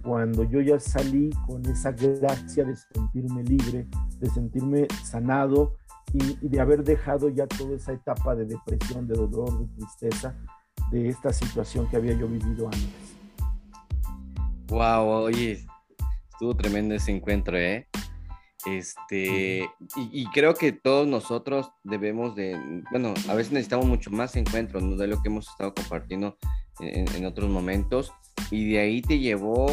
cuando 0.04 0.44
yo 0.44 0.60
ya 0.60 0.78
salí 0.78 1.30
con 1.48 1.66
esa 1.68 1.94
gracia 1.94 2.66
de 2.66 2.76
sentirme 2.76 3.44
libre, 3.44 3.88
de 4.20 4.30
sentirme 4.30 4.88
sanado 5.06 5.78
y, 6.14 6.38
y, 6.46 6.50
de 6.50 6.60
haber 6.60 6.84
dejado 6.84 7.30
ya 7.30 7.48
toda 7.48 7.76
esa 7.76 7.94
etapa 7.94 8.36
de 8.36 8.46
depresión, 8.46 9.08
de 9.08 9.16
dolor, 9.16 9.60
de 9.60 9.68
tristeza, 9.76 10.36
de 10.92 11.10
esta 11.10 11.34
situación 11.34 11.88
que 11.90 11.98
había 11.98 12.14
yo 12.14 12.28
vivido 12.28 12.68
antes. 12.68 13.16
Wow, 14.68 15.08
oye, 15.08 15.66
estuvo 16.32 16.56
tremendo 16.56 16.96
ese 16.96 17.12
encuentro, 17.12 17.58
¿eh? 17.58 17.88
Este, 18.66 19.70
y, 19.96 20.10
y, 20.12 20.26
creo 20.34 20.56
que 20.56 20.72
todos 20.72 21.08
nosotros 21.08 21.72
debemos 21.84 22.36
de, 22.36 22.60
bueno, 22.90 23.14
a 23.30 23.36
veces 23.36 23.54
necesitamos 23.54 23.86
mucho 23.86 24.10
más 24.10 24.36
encuentros, 24.36 24.82
¿no? 24.82 24.96
De 24.96 25.06
lo 25.06 25.22
que 25.22 25.28
hemos 25.30 25.48
estado 25.48 25.74
compartiendo 25.74 26.38
en, 26.80 27.08
en 27.14 27.26
otros 27.26 27.50
momentos, 27.50 28.12
y 28.50 28.72
de 28.72 28.80
ahí 28.80 29.02
te 29.02 29.20
llevó, 29.20 29.68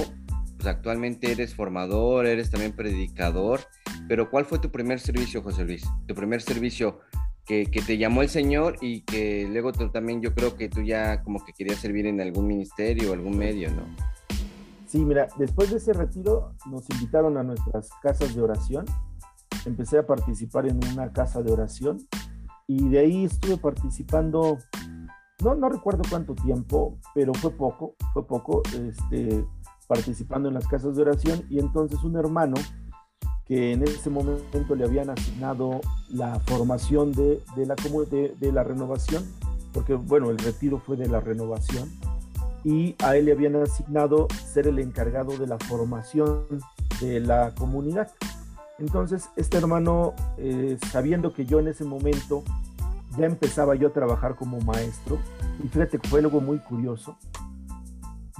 pues 0.57 0.67
actualmente 0.67 1.33
eres 1.33 1.55
formador, 1.55 2.27
eres 2.27 2.51
también 2.51 2.73
predicador, 2.73 3.61
pero 4.09 4.31
¿cuál 4.31 4.45
fue 4.45 4.59
tu 4.59 4.71
primer 4.71 5.01
servicio, 5.01 5.43
José 5.43 5.65
Luis? 5.65 5.85
Tu 6.07 6.15
primer 6.15 6.43
servicio 6.43 7.01
que, 7.45 7.67
te 7.87 7.99
llamó 7.99 8.23
el 8.23 8.29
Señor 8.29 8.77
y 8.81 9.03
que 9.03 9.49
luego 9.51 9.73
también 9.73 10.23
yo 10.23 10.35
creo 10.35 10.57
que 10.57 10.69
tú 10.69 10.83
ya 10.83 11.23
como 11.23 11.45
que 11.45 11.53
querías 11.53 11.79
servir 11.79 12.07
en 12.07 12.21
algún 12.21 12.47
ministerio 12.47 13.11
o 13.11 13.15
algún 13.15 13.37
medio, 13.37 13.71
¿no? 13.71 13.83
Sí, 14.87 15.05
mira, 15.05 15.29
después 15.39 15.71
de 15.71 15.79
ese 15.79 15.93
retiro 15.93 16.55
nos 16.71 16.89
invitaron 16.91 17.37
a 17.39 17.43
nuestras 17.43 17.91
casas 18.03 18.35
de 18.35 18.43
oración. 18.43 18.85
Empecé 19.65 19.99
a 19.99 20.07
participar 20.07 20.67
en 20.67 20.81
una 20.93 21.13
casa 21.13 21.43
de 21.43 21.53
oración 21.53 21.99
y 22.67 22.89
de 22.89 22.99
ahí 23.01 23.25
estuve 23.25 23.57
participando, 23.57 24.59
no, 25.43 25.55
no 25.55 25.69
recuerdo 25.69 26.03
cuánto 26.09 26.35
tiempo, 26.35 26.99
pero 27.15 27.35
fue 27.35 27.51
poco, 27.51 27.97
fue 28.13 28.27
poco, 28.27 28.63
este, 28.75 29.45
participando 29.89 30.49
en 30.49 30.55
las 30.55 30.67
casas 30.69 30.97
de 30.97 31.03
oración 31.03 31.45
y 31.51 31.59
entonces 31.59 32.03
un 32.05 32.17
hermano 32.17 32.55
que 33.53 33.73
en 33.73 33.83
ese 33.83 34.09
momento 34.09 34.75
le 34.75 34.85
habían 34.85 35.11
asignado 35.11 35.83
la 36.09 36.41
formación 36.41 37.13
de, 37.13 37.43
la, 37.55 37.75
de 37.75 38.51
la 38.51 38.65
renovación, 38.65 39.31
porque 39.75 39.93
bueno, 39.93 40.31
el 40.31 40.39
retiro 40.39 40.79
fue 40.79 40.97
de 40.97 41.07
la 41.07 41.21
renovación, 41.21 41.91
y 42.65 42.97
a 43.05 43.15
él 43.15 43.27
le 43.27 43.33
habían 43.33 43.57
asignado 43.57 44.27
ser 44.51 44.69
el 44.69 44.79
encargado 44.79 45.37
de 45.37 45.47
la 45.47 45.59
formación 45.59 46.47
de 46.99 47.21
la 47.21 47.55
comunidad. 47.55 48.11
Entonces, 48.79 49.29
este 49.37 49.59
hermano, 49.59 50.15
eh, 50.39 50.79
sabiendo 50.91 51.35
que 51.35 51.45
yo 51.45 51.61
en 51.61 51.69
ese 51.69 51.85
momento 51.85 52.45
ya 53.19 53.27
empezaba 53.27 53.75
yo 53.75 53.89
a 53.89 53.93
trabajar 53.93 54.35
como 54.35 54.63
maestro, 54.63 55.19
y 55.63 55.69
fíjate 55.69 55.99
que 55.99 56.09
fue 56.09 56.21
algo 56.21 56.41
muy 56.41 56.57
curioso, 56.57 57.19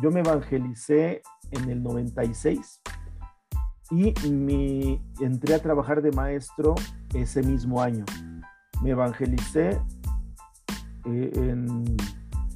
yo 0.01 0.11
me 0.11 0.21
evangelicé 0.21 1.21
en 1.51 1.69
el 1.69 1.83
96 1.83 2.81
y 3.93 4.31
me 4.31 5.01
entré 5.21 5.55
a 5.55 5.59
trabajar 5.61 6.03
de 6.03 6.11
maestro 6.11 6.75
ese 7.15 7.43
mismo 7.43 7.81
año. 7.81 8.05
Me 8.83 8.91
evangelicé 8.91 9.81
eh, 11.05 11.31
en 11.35 11.97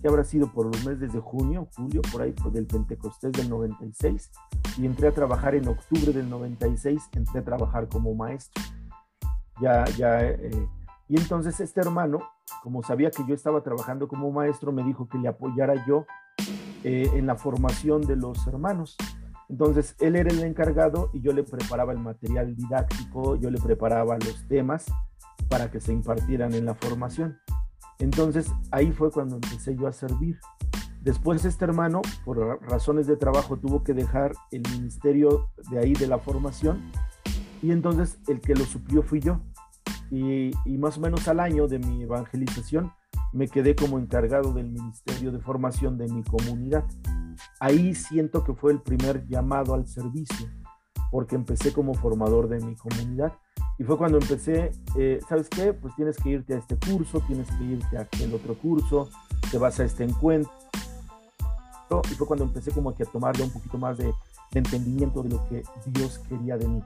habrá 0.07 0.25
sido 0.25 0.49
por 0.49 0.67
los 0.67 0.85
meses 0.85 1.13
de 1.13 1.21
junio, 1.21 1.69
julio, 1.77 2.03
por 2.13 2.23
ahí, 2.23 2.35
del 2.53 2.67
Pentecostés 2.67 3.33
del 3.33 3.49
96, 3.49 4.31
y 4.79 4.87
entré 4.87 5.09
a 5.09 5.13
trabajar 5.13 5.55
en 5.55 5.69
octubre 5.69 6.13
del 6.13 6.29
96, 6.29 7.11
entré 7.13 7.41
a 7.41 7.45
trabajar 7.45 7.89
como 7.89 8.15
maestro. 8.15 8.63
Ya, 9.61 9.85
ya, 9.97 10.23
eh, 10.23 10.69
y 11.09 11.19
entonces 11.19 11.59
este 11.61 11.81
hermano, 11.81 12.21
como 12.63 12.83
sabía 12.83 13.11
que 13.11 13.25
yo 13.27 13.35
estaba 13.35 13.63
trabajando 13.63 14.09
como 14.09 14.31
maestro, 14.31 14.73
me 14.73 14.83
dijo 14.85 15.09
que 15.09 15.19
le 15.19 15.29
apoyara 15.29 15.87
yo 15.87 16.07
eh, 16.85 17.11
en 17.15 17.27
la 17.27 17.37
formación 17.37 18.03
de 18.03 18.17
los 18.17 18.47
hermanos. 18.47 18.97
Entonces, 19.49 19.95
él 20.01 20.17
era 20.17 20.31
el 20.31 20.43
encargado 20.43 21.11
y 21.13 21.21
yo 21.21 21.33
le 21.33 21.45
preparaba 21.45 21.93
el 21.93 21.99
material 21.99 22.57
didáctico, 22.57 23.37
yo 23.37 23.51
le 23.51 23.61
preparaba 23.61 24.19
los 24.19 24.47
temas 24.49 24.87
para 25.49 25.71
que 25.71 25.81
se 25.81 25.93
impartieran 25.93 26.55
en 26.55 26.65
la 26.65 26.75
formación. 26.75 27.39
Entonces 27.99 28.53
ahí 28.71 28.93
fue 28.93 29.11
cuando 29.11 29.37
empecé 29.37 29.77
yo 29.77 29.87
a 29.87 29.93
servir. 29.93 30.39
Después 31.03 31.45
este 31.45 31.65
hermano, 31.65 32.03
por 32.25 32.61
razones 32.63 33.07
de 33.07 33.17
trabajo, 33.17 33.57
tuvo 33.57 33.85
que 33.85 33.95
dejar 33.95 34.33
el 34.51 34.63
ministerio 34.73 35.49
de 35.71 35.79
ahí 35.79 35.93
de 35.93 36.07
la 36.07 36.19
formación 36.19 36.91
y 37.63 37.71
entonces 37.71 38.19
el 38.27 38.41
que 38.41 38.55
lo 38.55 38.65
suplió 38.65 39.03
fui 39.03 39.21
yo. 39.21 39.41
Y, 40.11 40.53
y, 40.65 40.79
más 40.79 40.99
o 40.99 41.01
menos 41.01 41.27
al 41.27 41.41
año 41.41 41.67
de 41.67 41.81
mi 41.81 42.05
evangelización 42.05 42.93
me 43.33 43.49
quedé 43.49 43.75
como 43.75 43.99
encargado 43.99 44.53
del 44.53 44.71
ministerio 44.71 45.33
de 45.33 45.41
formación 45.41 45.99
de 45.99 46.07
mi 46.09 46.23
comunidad. 46.23 46.85
Ahí 47.61 47.95
siento 47.95 48.45
que 48.45 48.55
fue 48.55 48.73
el 48.73 48.81
primer 48.81 49.27
llamado 49.27 49.75
al 49.75 49.87
servicio, 49.87 50.49
porque 51.11 51.37
empecé 51.37 51.73
como 51.73 51.95
formador 51.95 52.49
de 52.49 52.61
mi 52.61 52.77
comunidad 52.77 53.33
y 53.79 53.85
fue 53.85 53.99
cuando 53.99 54.19
empecé, 54.19 54.73
eh, 54.97 55.21
¿sabes 55.29 55.49
qué? 55.49 55.75
Pues 55.75 55.95
tienes 55.97 56.17
que 56.17 56.31
irte 56.31 56.55
a 56.55 56.59
este 56.59 56.77
curso, 56.77 57.21
tienes 57.27 57.49
que 57.51 57.65
irte 57.65 57.99
a 57.99 58.03
aquel 58.03 58.33
otro 58.35 58.55
curso, 58.55 59.11
te 59.51 59.59
vas 59.59 59.79
a 59.81 59.85
este 59.85 60.05
encuentro. 60.05 60.51
Y 62.11 62.15
fue 62.15 62.27
cuando 62.27 62.45
empecé 62.45 62.73
como 62.73 62.95
que 62.95 63.03
a 63.03 63.07
tomarle 63.07 63.45
un 63.45 63.51
poquito 63.51 63.79
más 63.79 63.99
de, 63.99 64.07
de 64.07 64.59
entendimiento 64.59 65.23
de 65.23 65.29
lo 65.29 65.49
que 65.49 65.63
Dios 65.87 66.19
quería 66.21 66.57
de 66.57 66.67
mí. 66.67 66.83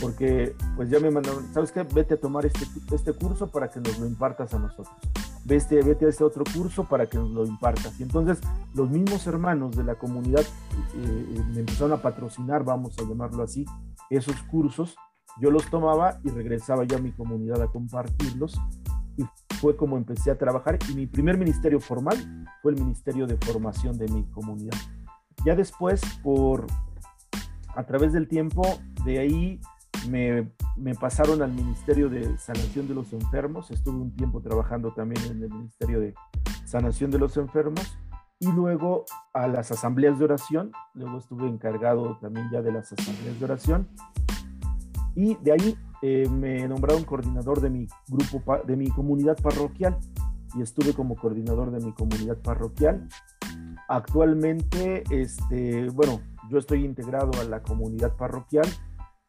Porque 0.00 0.54
pues 0.76 0.90
ya 0.90 1.00
me 1.00 1.10
mandaron, 1.10 1.52
¿sabes 1.52 1.72
qué? 1.72 1.82
Vete 1.82 2.14
a 2.14 2.20
tomar 2.20 2.44
este, 2.44 2.66
este 2.94 3.12
curso 3.14 3.48
para 3.48 3.70
que 3.70 3.80
nos 3.80 3.98
lo 3.98 4.06
impartas 4.06 4.52
a 4.52 4.58
nosotros. 4.58 4.94
Vete, 5.44 5.82
vete 5.82 6.06
a 6.06 6.08
este 6.08 6.24
otro 6.24 6.44
curso 6.44 6.84
para 6.84 7.06
que 7.06 7.18
nos 7.18 7.30
lo 7.30 7.46
impartas. 7.46 7.98
Y 8.00 8.02
entonces 8.02 8.40
los 8.74 8.90
mismos 8.90 9.26
hermanos 9.26 9.76
de 9.76 9.84
la 9.84 9.96
comunidad 9.96 10.40
eh, 10.40 11.42
me 11.52 11.60
empezaron 11.60 11.92
a 11.92 12.02
patrocinar, 12.02 12.64
vamos 12.64 12.98
a 12.98 13.02
llamarlo 13.02 13.42
así, 13.42 13.66
esos 14.10 14.36
cursos 14.44 14.96
yo 15.40 15.50
los 15.50 15.68
tomaba 15.68 16.20
y 16.22 16.30
regresaba 16.30 16.84
yo 16.84 16.96
a 16.96 17.00
mi 17.00 17.10
comunidad 17.10 17.60
a 17.60 17.66
compartirlos 17.66 18.58
y 19.16 19.24
fue 19.56 19.76
como 19.76 19.96
empecé 19.96 20.30
a 20.30 20.38
trabajar 20.38 20.78
y 20.90 20.94
mi 20.94 21.06
primer 21.06 21.38
ministerio 21.38 21.80
formal 21.80 22.16
fue 22.62 22.72
el 22.72 22.80
ministerio 22.80 23.26
de 23.26 23.36
formación 23.36 23.98
de 23.98 24.08
mi 24.08 24.24
comunidad. 24.30 24.76
Ya 25.44 25.54
después, 25.54 26.00
por 26.22 26.66
a 27.74 27.84
través 27.84 28.12
del 28.12 28.28
tiempo, 28.28 28.62
de 29.04 29.18
ahí 29.18 29.60
me, 30.08 30.52
me, 30.76 30.94
pasaron 30.94 31.42
al 31.42 31.52
Ministerio 31.52 32.08
de 32.08 32.38
Sanación 32.38 32.88
de 32.88 32.94
los 32.94 33.12
Enfermos. 33.12 33.70
Estuve 33.70 33.96
un 33.96 34.14
tiempo 34.14 34.40
trabajando 34.40 34.92
también 34.92 35.22
en 35.24 35.42
el 35.42 35.50
Ministerio 35.50 36.00
de 36.00 36.14
Sanación 36.64 37.10
de 37.10 37.18
los 37.18 37.36
Enfermos. 37.36 37.96
y 38.40 38.50
luego 38.50 39.04
a 39.32 39.46
las 39.46 39.70
asambleas 39.70 40.18
de 40.18 40.24
oración, 40.24 40.72
luego 40.92 41.18
estuve 41.18 41.48
encargado 41.48 42.18
también 42.20 42.50
ya 42.50 42.60
de 42.60 42.72
las 42.72 42.92
asambleas 42.92 43.38
de 43.38 43.44
oración, 43.44 43.88
y 45.14 45.36
de 45.36 45.52
ahí 45.52 45.78
eh, 46.02 46.28
me 46.28 46.66
nombraron 46.68 47.04
coordinador 47.04 47.60
de 47.60 47.70
mi 47.70 47.86
grupo, 48.08 48.58
de 48.66 48.76
mi 48.76 48.90
comunidad 48.90 49.40
parroquial, 49.40 49.96
y 50.54 50.62
estuve 50.62 50.92
como 50.92 51.16
coordinador 51.16 51.70
de 51.70 51.84
mi 51.84 51.92
comunidad 51.92 52.36
parroquial. 52.38 53.08
Actualmente, 53.88 55.04
este, 55.10 55.88
bueno, 55.90 56.20
yo 56.50 56.58
estoy 56.58 56.84
integrado 56.84 57.30
a 57.40 57.44
la 57.44 57.62
comunidad 57.62 58.16
parroquial, 58.16 58.66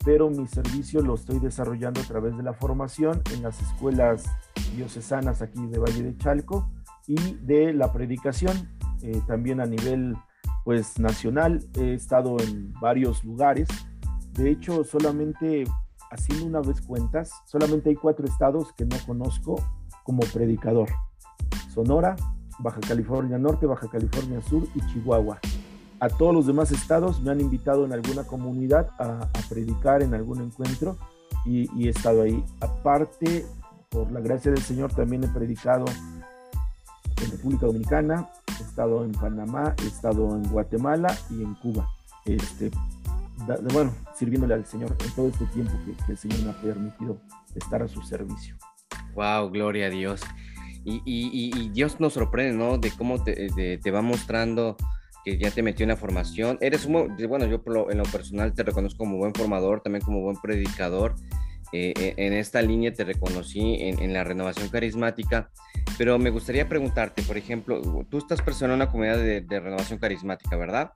pero 0.06 0.30
mi 0.30 0.48
servicio 0.48 1.02
lo 1.02 1.16
estoy 1.16 1.40
desarrollando 1.40 2.00
a 2.00 2.04
través 2.04 2.38
de 2.38 2.44
la 2.44 2.54
formación 2.54 3.22
en 3.34 3.42
las 3.42 3.60
escuelas 3.60 4.24
diocesanas 4.76 5.42
aquí 5.42 5.66
de 5.66 5.80
Valle 5.80 6.04
de 6.04 6.16
Chalco 6.18 6.70
y 7.08 7.34
de 7.42 7.74
la 7.74 7.92
predicación 7.92 8.70
eh, 9.02 9.20
también 9.28 9.60
a 9.60 9.66
nivel 9.66 10.16
pues 10.64 11.00
nacional. 11.00 11.68
He 11.76 11.96
estado 11.96 12.38
en 12.40 12.72
varios 12.80 13.24
lugares. 13.24 13.68
De 14.34 14.52
hecho, 14.52 14.84
solamente 14.84 15.64
haciendo 16.12 16.46
una 16.46 16.62
vez 16.62 16.82
cuentas, 16.82 17.32
solamente 17.46 17.90
hay 17.90 17.96
cuatro 17.96 18.28
estados 18.28 18.74
que 18.74 18.86
no 18.86 18.98
conozco 19.08 19.56
como 20.04 20.20
predicador. 20.34 20.90
Sonora, 21.74 22.16
Baja 22.60 22.80
California 22.80 23.40
Norte, 23.40 23.66
Baja 23.66 23.88
California 23.90 24.40
Sur 24.42 24.68
y 24.76 24.82
Chihuahua. 24.88 25.40
A 26.00 26.10
todos 26.10 26.34
los 26.34 26.46
demás 26.46 26.72
estados 26.72 27.22
me 27.22 27.32
han 27.32 27.42
invitado 27.42 27.86
en 27.86 27.94
alguna 27.94 28.24
comunidad 28.24 28.90
a, 29.00 29.28
predicar 29.50 30.02
en 30.02 30.14
algún 30.14 30.42
encuentro 30.42 30.98
y, 31.46 31.70
y, 31.80 31.88
he 31.88 31.90
estado 31.92 32.24
ahí. 32.24 32.44
Aparte, 32.60 33.46
por 33.90 34.12
la 34.12 34.20
gracia 34.20 34.52
del 34.52 34.62
Señor, 34.62 34.94
también 34.94 35.24
he 35.24 35.28
predicado 35.28 35.86
en 37.24 37.32
República 37.32 37.66
Dominicana, 37.66 38.30
he 38.60 38.64
estado 38.64 39.04
en 39.04 39.12
Panamá, 39.12 39.76
he 39.84 39.88
estado 39.88 40.36
en 40.36 40.44
Guatemala 40.50 41.16
y 41.30 41.44
en 41.44 41.54
Cuba. 41.56 41.90
Este, 42.26 42.72
bueno, 43.74 43.94
sirviéndole 44.16 44.54
al 44.54 44.66
Señor 44.66 44.96
en 45.04 45.12
todo 45.12 45.28
este 45.28 45.46
tiempo 45.48 45.74
que, 45.86 46.12
el 46.12 46.18
Señor 46.18 46.40
me 46.44 46.50
ha 46.52 46.62
permitido 46.62 47.18
estar 47.54 47.82
a 47.82 47.88
su 47.88 48.02
servicio. 48.02 48.56
Wow, 49.14 49.50
gloria 49.50 49.88
a 49.88 49.90
Dios. 49.90 50.22
Y, 50.84 51.70
Dios 51.70 52.00
nos 52.00 52.14
sorprende, 52.14 52.58
¿no? 52.58 52.78
De 52.78 52.92
cómo 52.92 53.24
te, 53.24 53.78
te, 53.78 53.92
va 53.92 54.02
mostrando 54.02 54.78
que 55.26 55.38
ya 55.38 55.50
te 55.50 55.64
metió 55.64 55.84
en 55.84 55.90
la 55.90 55.98
formación. 55.98 56.58
Eres 56.62 56.86
un, 56.86 57.18
bueno, 57.28 57.48
yo 57.48 57.62
en 57.90 57.98
lo 57.98 58.04
personal 58.04 58.54
te 58.54 58.64
reconozco 58.64 59.00
como 59.00 59.18
buen 59.18 59.34
formador, 59.34 59.82
también 59.82 60.06
como 60.06 60.22
buen 60.22 60.38
predicador. 60.38 61.16
Eh, 61.72 61.94
eh, 62.00 62.14
en 62.18 62.34
esta 62.34 62.62
línea 62.62 62.94
te 62.94 63.04
reconocí 63.04 63.78
en, 63.80 64.14
la 64.14 64.24
renovación 64.24 64.70
carismática, 64.70 65.50
pero 65.98 66.18
me 66.20 66.30
gustaría 66.30 66.70
preguntarte, 66.70 67.24
por 67.24 67.38
ejemplo, 67.38 67.82
tú 68.10 68.20
estás 68.20 68.42
personando 68.42 68.76
una 68.76 68.92
comunidad 68.92 69.18
de, 69.18 69.60
renovación 69.60 70.00
carismática, 70.00 70.56
¿verdad? 70.56 70.92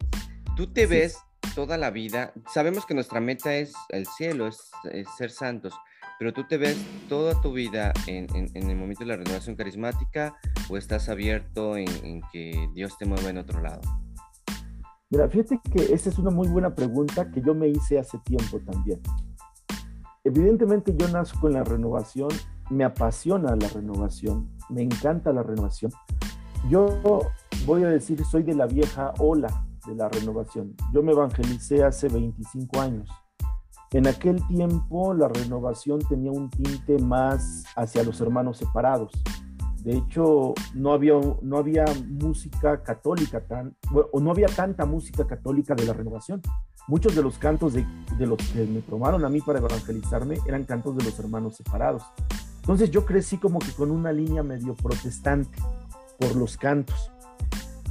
¿Tú 0.55 0.71
te 0.71 0.85
ves 0.85 1.17
toda 1.55 1.77
la 1.77 1.89
vida? 1.89 2.33
Sabemos 2.53 2.85
que 2.85 2.93
nuestra 2.93 3.19
meta 3.19 3.55
es 3.55 3.73
el 3.89 4.05
cielo, 4.05 4.47
es, 4.47 4.71
ser 5.17 5.31
santos, 5.31 5.73
pero 6.19 6.33
tú 6.33 6.47
te 6.47 6.57
ves 6.57 6.77
toda 7.09 7.41
tu 7.41 7.51
vida 7.51 7.91
en, 8.07 8.27
el 8.53 8.75
momento 8.75 9.03
de 9.03 9.07
la 9.07 9.17
renovación 9.17 9.55
carismática 9.55 10.37
o 10.69 10.77
estás 10.77 11.09
abierto 11.09 11.77
en, 11.77 12.21
que 12.31 12.69
Dios 12.73 12.97
te 12.97 13.05
mueva 13.05 13.31
en 13.31 13.39
otro 13.39 13.61
lado? 13.61 13.81
Mira, 15.11 15.27
fíjate 15.27 15.59
que 15.71 15.91
esa 15.91 16.09
es 16.09 16.19
una 16.19 16.29
muy 16.29 16.47
buena 16.47 16.75
pregunta 16.75 17.31
que 17.31 17.41
yo 17.41 17.55
me 17.55 17.67
hice 17.67 17.97
hace 17.97 18.19
tiempo 18.19 18.59
también. 18.59 19.01
Evidentemente 20.23 20.95
yo 20.95 21.07
nazco 21.07 21.39
con 21.39 21.53
la 21.53 21.63
renovación, 21.63 22.29
me 22.69 22.83
apasiona 22.83 23.55
la 23.55 23.67
renovación, 23.69 24.51
me 24.69 24.83
encanta 24.83 25.33
la 25.33 25.41
renovación. 25.41 25.91
Yo 26.69 27.01
voy 27.65 27.85
a 27.85 27.87
decir, 27.87 28.23
soy 28.23 28.43
de 28.43 28.53
la 28.53 28.67
vieja 28.67 29.11
ola 29.17 29.65
de 29.87 29.95
la 29.95 30.09
renovación. 30.09 30.75
Yo 30.93 31.01
me 31.01 31.13
evangelicé 31.13 31.83
hace 31.83 32.07
25 32.07 32.79
años. 32.79 33.09
En 33.91 34.05
aquel 34.05 34.45
tiempo 34.45 35.15
la 35.15 35.29
renovación 35.29 35.99
tenía 36.07 36.31
un 36.31 36.51
tinte 36.51 36.99
más 36.99 37.63
hacia 37.75 38.03
los 38.03 38.21
hermanos 38.21 38.59
separados. 38.59 39.11
De 39.83 39.97
hecho, 39.97 40.53
no 40.73 40.91
había, 40.91 41.13
no 41.41 41.57
había 41.57 41.85
música 42.07 42.83
católica 42.83 43.41
tan, 43.41 43.75
o 44.11 44.19
no 44.19 44.31
había 44.31 44.47
tanta 44.47 44.85
música 44.85 45.25
católica 45.25 45.73
de 45.73 45.85
la 45.85 45.93
renovación. 45.93 46.41
Muchos 46.87 47.15
de 47.15 47.21
los 47.21 47.37
cantos 47.37 47.73
de, 47.73 47.85
los 48.19 48.37
que 48.51 48.65
me 48.65 48.81
tomaron 48.81 49.23
a 49.23 49.29
mí 49.29 49.41
para 49.41 49.59
evangelizarme 49.59 50.39
eran 50.47 50.65
cantos 50.65 50.97
de 50.97 51.03
los 51.03 51.17
hermanos 51.19 51.55
separados. 51.55 52.03
Entonces 52.61 52.91
yo 52.91 53.05
crecí 53.05 53.37
como 53.37 53.59
que 53.59 53.71
con 53.71 53.91
una 53.91 54.11
línea 54.11 54.43
medio 54.43 54.75
protestante 54.75 55.57
por 56.19 56.35
los 56.35 56.57
cantos. 56.57 57.11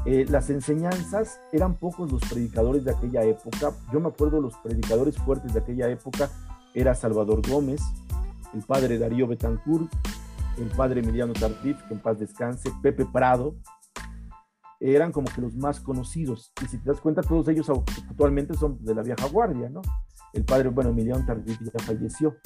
Eh, 0.04 0.26
las 0.28 0.50
enseñanzas 0.50 1.40
eran 1.52 1.74
pocos 1.74 2.10
los 2.10 2.22
predicadores 2.22 2.84
de 2.84 2.90
aquella 2.90 3.22
época. 3.24 3.72
Yo 3.92 4.00
me 4.00 4.08
acuerdo 4.08 4.40
los 4.40 4.54
predicadores 4.56 5.16
fuertes 5.16 5.54
de 5.54 5.60
aquella 5.60 5.88
época 5.88 6.30
era 6.74 6.94
Salvador 6.94 7.40
Gómez, 7.48 7.80
el 8.54 8.62
padre 8.62 8.98
Darío 8.98 9.26
Betancourt, 9.26 9.90
el 10.60 10.68
padre 10.76 11.00
Emiliano 11.00 11.32
Tardif, 11.32 11.82
que 11.84 11.94
en 11.94 12.00
paz 12.00 12.18
descanse, 12.18 12.70
Pepe 12.82 13.06
Prado, 13.06 13.56
eran 14.80 15.12
como 15.12 15.28
que 15.28 15.40
los 15.40 15.56
más 15.56 15.80
conocidos. 15.80 16.52
Y 16.62 16.66
si 16.66 16.78
te 16.78 16.90
das 16.90 17.00
cuenta, 17.00 17.22
todos 17.22 17.48
ellos 17.48 17.70
actualmente 18.08 18.54
son 18.54 18.82
de 18.84 18.94
la 18.94 19.02
vieja 19.02 19.26
guardia, 19.28 19.68
¿no? 19.68 19.82
El 20.32 20.44
padre, 20.44 20.68
bueno, 20.68 20.90
Emiliano 20.90 21.24
Tardif 21.24 21.58
ya 21.60 21.84
falleció, 21.84 22.36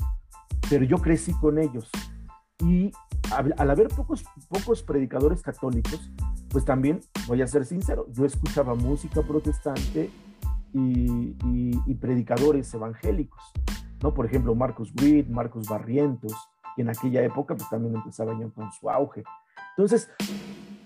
pero 0.71 0.85
yo 0.85 0.99
crecí 0.99 1.33
con 1.35 1.59
ellos. 1.59 1.91
Y 2.61 2.93
al, 3.33 3.71
haber 3.71 3.89
pocos, 3.89 4.25
pocos 4.49 4.83
predicadores 4.83 5.43
católicos, 5.43 6.11
pues 6.49 6.65
también, 6.65 7.01
voy 7.27 7.43
a 7.43 7.47
ser 7.47 7.65
sincero, 7.65 8.07
yo 8.13 8.25
escuchaba 8.25 8.75
música 8.75 9.23
protestante 9.23 10.11
y, 10.73 11.37
y 11.87 11.95
predicadores 11.97 12.73
evangélicos, 12.73 13.43
¿no? 14.03 14.15
Por 14.15 14.27
ejemplo, 14.27 14.55
Marcos 14.55 14.93
Witt, 15.01 15.29
Marcos 15.29 15.69
Barrientos, 15.69 16.33
que 16.75 16.83
en 16.83 16.91
aquella 16.91 17.23
época 17.23 17.55
pues 17.57 17.69
también 17.69 17.97
empezaba 17.97 18.39
ya 18.39 18.49
con 18.49 18.71
su 18.73 18.89
auge. 18.91 19.23
Entonces, 19.77 20.11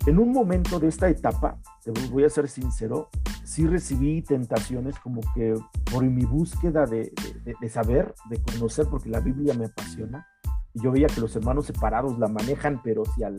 en 0.05 0.19
un 0.19 0.31
momento 0.31 0.79
de 0.79 0.87
esta 0.87 1.09
etapa, 1.09 1.57
te 1.83 1.91
voy 2.09 2.23
a 2.23 2.29
ser 2.29 2.47
sincero, 2.47 3.09
sí 3.43 3.67
recibí 3.67 4.21
tentaciones 4.21 4.97
como 4.99 5.21
que 5.35 5.53
por 5.91 6.03
mi 6.03 6.23
búsqueda 6.23 6.85
de, 6.85 7.11
de, 7.59 7.69
saber, 7.69 8.13
de 8.29 8.41
conocer, 8.41 8.87
porque 8.89 9.09
la 9.09 9.19
Biblia 9.19 9.53
me 9.53 9.65
apasiona, 9.65 10.25
y 10.73 10.81
yo 10.81 10.91
veía 10.91 11.07
que 11.07 11.19
los 11.19 11.35
hermanos 11.35 11.65
separados 11.65 12.17
la 12.19 12.27
manejan, 12.27 12.81
pero 12.83 13.03
si 13.05 13.23
al... 13.23 13.37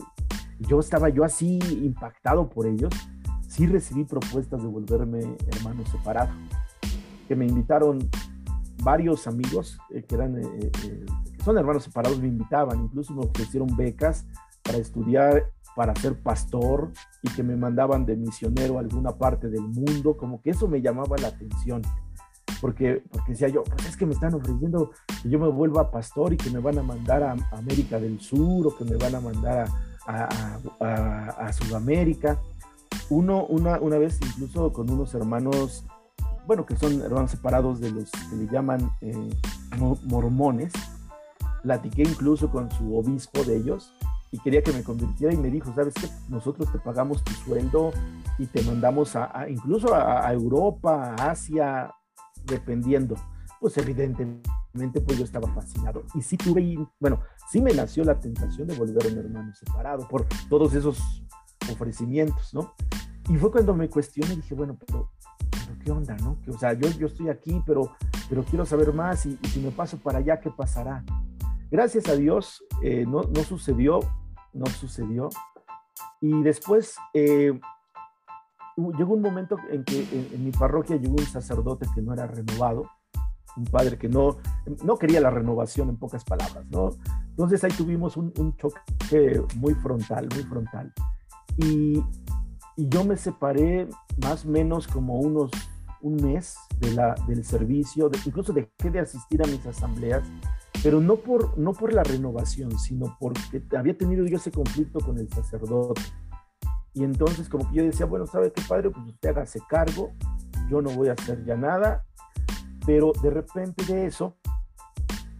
Yo 0.59 0.81
estaba 0.81 1.09
yo 1.09 1.25
así 1.25 1.59
impactado 1.83 2.51
por 2.51 2.67
ellos, 2.67 2.93
sí 3.49 3.67
recibí 3.67 4.05
propuestas 4.05 4.61
de 4.61 4.69
volverme 4.69 5.37
hermano 5.47 5.87
separado, 5.87 6.33
que 7.29 7.37
me 7.37 7.47
invitaron 7.47 8.11
varios 8.83 9.27
amigos 9.27 9.79
eh, 9.91 10.03
que 10.03 10.15
eran 10.15 10.39
eh, 10.39 10.71
eh, 10.85 11.07
son 11.45 11.59
hermanos 11.59 11.85
separados, 11.85 12.21
me 12.21 12.29
invitaban, 12.29 12.85
incluso 12.85 13.15
me 13.15 13.25
ofrecieron 13.25 13.77
becas 13.77 14.27
para 14.63 14.79
estudiar, 14.79 15.51
para 15.79 15.95
ser 15.95 16.21
pastor 16.21 16.91
y 17.23 17.31
que 17.31 17.43
me 17.43 17.57
mandaban 17.57 18.05
de 18.05 18.17
misionero 18.17 18.79
a 18.79 18.81
alguna 18.81 19.17
parte 19.17 19.49
del 19.49 19.63
mundo, 19.63 20.17
como 20.17 20.43
que 20.43 20.51
eso 20.51 20.67
me 20.67 20.81
llamaba 20.81 21.17
la 21.19 21.29
atención, 21.29 21.83
porque, 22.61 23.03
porque 23.11 23.33
decía 23.33 23.49
yo, 23.49 23.63
pues 23.65 23.87
es 23.87 23.97
que 23.97 24.05
me 24.05 24.13
están 24.13 24.35
ofreciendo 24.35 24.91
que 25.23 25.31
yo 25.31 25.39
me 25.39 25.49
vuelva 25.49 25.91
pastor 25.91 26.33
y 26.33 26.37
que 26.37 26.51
me 26.51 26.59
van 26.59 26.79
a 26.79 26.83
mandar 26.83 27.23
a, 27.23 27.37
América 27.53 28.01
del 28.01 28.21
Sur 28.21 28.67
o 28.67 28.77
que 28.77 28.85
me 28.85 28.97
van 28.97 29.15
a 29.15 29.21
mandar 29.21 29.69
a, 30.07 30.59
a, 31.39 31.53
Sudamérica. 31.53 32.41
Uno, 33.11 33.45
una, 33.45 33.79
una 33.79 33.99
vez 33.99 34.19
incluso 34.21 34.73
con 34.73 34.91
unos 34.91 35.15
hermanos, 35.15 35.87
bueno, 36.47 36.67
que 36.67 36.77
son 36.77 37.01
hermanos 37.03 37.31
separados 37.31 37.81
de 37.81 37.91
los 37.93 38.11
que 38.11 38.37
le 38.37 38.47
llaman 38.51 38.91
eh, 39.01 39.31
mormones, 40.05 40.73
platiqué 41.69 42.01
incluso 42.01 42.51
con 42.51 42.71
su 42.71 42.97
obispo 42.97 43.45
de 43.45 43.59
ellos 43.59 43.93
y 44.31 44.39
quería 44.39 44.63
que 44.63 44.73
me 44.73 44.83
convirtiera 44.83 45.35
y 45.35 45.37
me 45.37 45.51
dijo, 45.51 45.71
sabes 45.75 45.93
qué, 45.93 46.09
nosotros 46.31 46.73
te 46.73 46.79
pagamos 46.79 47.23
tu 47.23 47.33
sueldo 47.33 47.91
y 48.39 48.47
te 48.47 48.63
mandamos 48.63 49.15
a, 49.17 49.47
incluso 49.51 49.95
a, 49.95 50.33
Europa, 50.33 51.15
a 51.19 51.31
Asia, 51.31 51.95
dependiendo. 52.45 53.17
Pues 53.61 53.77
evidentemente 53.77 55.01
pues 55.05 55.19
yo 55.19 55.25
estaba 55.25 55.47
fascinado 55.53 56.05
y 56.15 56.23
sí 56.23 56.39
tuve, 56.39 56.79
bueno, 56.99 57.21
sí 57.51 57.61
me 57.61 57.75
nació 57.75 58.03
la 58.03 58.19
tentación 58.19 58.67
de 58.67 58.75
volver 58.75 59.05
a 59.05 59.09
un 59.13 59.19
hermano 59.19 59.55
separado 59.55 60.09
por 60.09 60.25
todos 60.49 60.73
esos 60.73 61.23
ofrecimientos, 61.71 62.55
¿no? 62.55 62.73
Y 63.29 63.37
fue 63.37 63.53
cuando 63.53 63.75
me 63.75 63.91
cuestioné 63.91 64.33
y 64.33 64.37
dije, 64.37 64.55
bueno, 64.55 64.79
pero, 64.87 65.11
¿qué 65.85 65.91
onda, 65.91 66.17
no? 66.17 66.41
Que, 66.41 66.51
o 66.51 66.59
sea, 66.59 66.73
yo, 66.73 66.89
yo 66.93 67.09
estoy 67.09 67.29
aquí, 67.29 67.63
pero, 67.67 67.93
pero 68.31 68.43
quiero 68.43 68.65
saber 68.65 68.95
más 68.95 69.27
y 69.27 69.37
si 69.49 69.61
me 69.61 69.71
paso 69.71 69.99
para 69.99 70.21
allá, 70.21 70.41
¿qué 70.41 70.51
pasará? 70.51 71.05
Gracias 71.71 72.09
a 72.09 72.17
Dios 72.17 72.65
eh, 72.83 73.05
no, 73.07 73.23
no, 73.23 73.43
sucedió, 73.45 74.01
no 74.53 74.67
sucedió. 74.67 75.29
Y 76.21 76.43
después 76.43 76.97
eh, 77.15 77.59
llegó 78.97 79.15
un 79.15 79.23
momento 79.23 79.57
en 79.71 79.85
que 79.85 80.01
en, 80.33 80.45
mi 80.45 80.51
parroquia 80.51 80.97
llegó 80.97 81.15
un 81.15 81.27
sacerdote 81.27 81.87
que 81.95 82.03
no 82.03 82.13
era 82.13 82.27
renovado, 82.27 82.85
un 83.57 83.65
padre 83.65 83.99
que 83.99 84.09
no, 84.09 84.39
no 84.85 84.97
quería 84.97 85.21
la 85.21 85.31
renovación 85.31 85.89
en 85.89 85.97
pocas 85.97 86.25
palabras, 86.25 86.65
¿no? 86.71 86.91
Entonces 87.31 87.63
ahí 87.65 87.73
tuvimos 87.73 88.17
un, 88.17 88.33
choque 88.57 89.43
muy 89.57 89.75
frontal, 89.75 90.29
muy 90.35 90.45
frontal. 90.45 90.93
Y, 91.57 92.03
y 92.77 92.89
yo 92.89 93.05
me 93.05 93.17
separé 93.17 93.89
más 94.23 94.45
o 94.45 94.49
menos 94.49 94.87
como 94.89 95.21
unos 95.21 95.51
un 96.01 96.17
mes 96.17 96.57
de 96.79 96.93
la, 96.93 97.15
del 97.27 97.45
servicio, 97.45 98.11
incluso 98.25 98.53
dejé 98.53 98.91
de 98.91 99.01
asistir 99.01 99.43
a 99.43 99.47
mis 99.47 99.65
asambleas, 99.67 100.23
pero 100.83 101.01
no 101.01 101.17
por, 101.17 101.59
no 101.59 101.73
por 101.73 101.93
la 101.93 102.03
renovación, 102.03 102.79
sino 102.79 103.17
porque 103.19 103.63
había 103.77 103.97
tenido 103.97 104.27
yo 104.27 104.37
ese 104.37 104.51
conflicto 104.51 105.01
con 105.01 105.19
el 105.19 105.29
sacerdote. 105.29 106.03
Y 106.95 107.05
entonces 107.05 107.49
como 107.49 107.69
que 107.69 107.77
yo 107.77 107.85
decía, 107.85 108.07
bueno, 108.07 108.27
¿sabe 108.27 108.53
qué 108.53 108.63
padre? 108.69 108.91
Pues 108.91 109.07
usted 109.07 109.31
hágase 109.31 109.61
cargo, 109.69 110.13
yo 110.69 110.83
no 110.83 110.91
voy 110.91 111.09
a 111.09 111.13
hacer 111.13 111.45
ya 111.45 111.57
nada, 111.57 112.05
pero 112.87 113.13
de 113.23 113.31
repente 113.31 113.85
de 113.85 114.07
eso, 114.07 114.37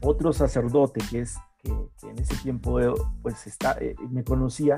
otro 0.01 0.33
sacerdote 0.33 1.01
que 1.11 1.21
es 1.21 1.37
que, 1.59 1.71
en 1.71 2.19
ese 2.19 2.37
tiempo 2.37 2.79
pues 3.23 3.47
está, 3.47 3.77
eh, 3.81 3.97
me 4.11 4.23
conocía, 4.23 4.77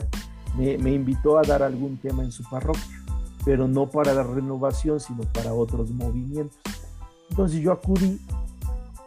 me, 0.57 0.79
me 0.79 0.93
invitó 0.93 1.39
a 1.39 1.43
dar 1.43 1.63
algún 1.63 1.99
tema 1.99 2.23
en 2.23 2.33
su 2.33 2.43
parroquia 2.45 3.01
pero 3.45 3.69
no 3.69 3.89
para 3.89 4.15
la 4.15 4.23
renovación, 4.23 5.01
sino 5.01 5.23
para 5.33 5.53
otros 5.53 5.91
movimientos. 5.91 6.59
Entonces 7.31 7.61
yo 7.61 7.73
acudí 7.73 8.21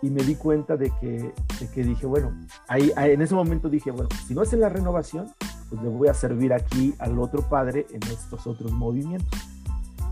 y 0.04 0.10
me 0.10 0.22
di 0.22 0.36
cuenta 0.36 0.76
de 0.76 0.92
que, 1.00 1.34
de 1.60 1.68
que 1.74 1.82
dije, 1.82 2.06
bueno, 2.06 2.38
ahí, 2.68 2.92
en 2.98 3.22
ese 3.22 3.34
momento 3.34 3.70
dije, 3.70 3.90
bueno, 3.90 4.10
si 4.28 4.36
no 4.36 4.42
es 4.42 4.52
en 4.52 4.60
la 4.60 4.68
renovación, 4.68 5.28
pues 5.70 5.82
le 5.82 5.88
voy 5.88 6.10
a 6.10 6.14
servir 6.14 6.52
aquí 6.52 6.94
al 7.00 7.18
otro 7.20 7.42
padre 7.48 7.88
en 7.90 8.04
estos 8.04 8.46
otros 8.46 8.74
movimientos. 8.74 9.40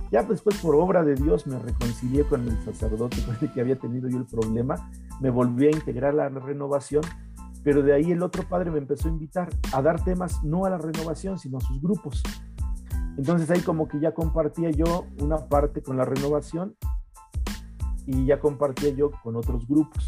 Ya 0.10 0.24
después, 0.24 0.58
por 0.62 0.76
obra 0.76 1.04
de 1.04 1.16
Dios, 1.16 1.46
me 1.46 1.60
reconcilié 1.60 2.24
con 2.24 2.48
el 2.48 2.58
sacerdote 2.64 3.22
con 3.26 3.36
el 3.42 3.52
que 3.52 3.60
había 3.60 3.78
tenido 3.78 4.08
yo 4.08 4.18
el 4.18 4.26
problema, 4.26 4.90
me 5.20 5.30
volví 5.30 5.68
a 5.68 5.72
integrar 5.72 6.18
a 6.18 6.30
la 6.30 6.40
renovación, 6.40 7.04
pero 7.62 7.84
de 7.84 7.94
ahí 7.94 8.14
el 8.14 8.24
otro 8.24 8.48
padre 8.48 8.72
me 8.72 8.78
empezó 8.78 9.10
a 9.10 9.12
invitar 9.12 9.50
a 9.74 9.82
dar 9.82 10.02
temas 10.06 10.42
no 10.42 10.64
a 10.64 10.70
la 10.70 10.78
renovación, 10.78 11.38
sino 11.38 11.58
a 11.58 11.62
sus 11.62 11.82
grupos. 11.82 12.24
Entonces 13.18 13.52
ahí 13.52 13.60
como 13.60 13.90
que 13.90 14.00
ya 14.00 14.14
compartía 14.14 14.72
yo 14.72 15.06
una 15.20 15.50
parte 15.50 15.84
con 15.84 15.98
la 15.98 16.06
renovación 16.06 16.78
y 18.06 18.26
ya 18.26 18.40
compartía 18.40 18.90
yo 18.90 19.12
con 19.24 19.36
otros 19.36 19.68
grupos. 19.68 20.04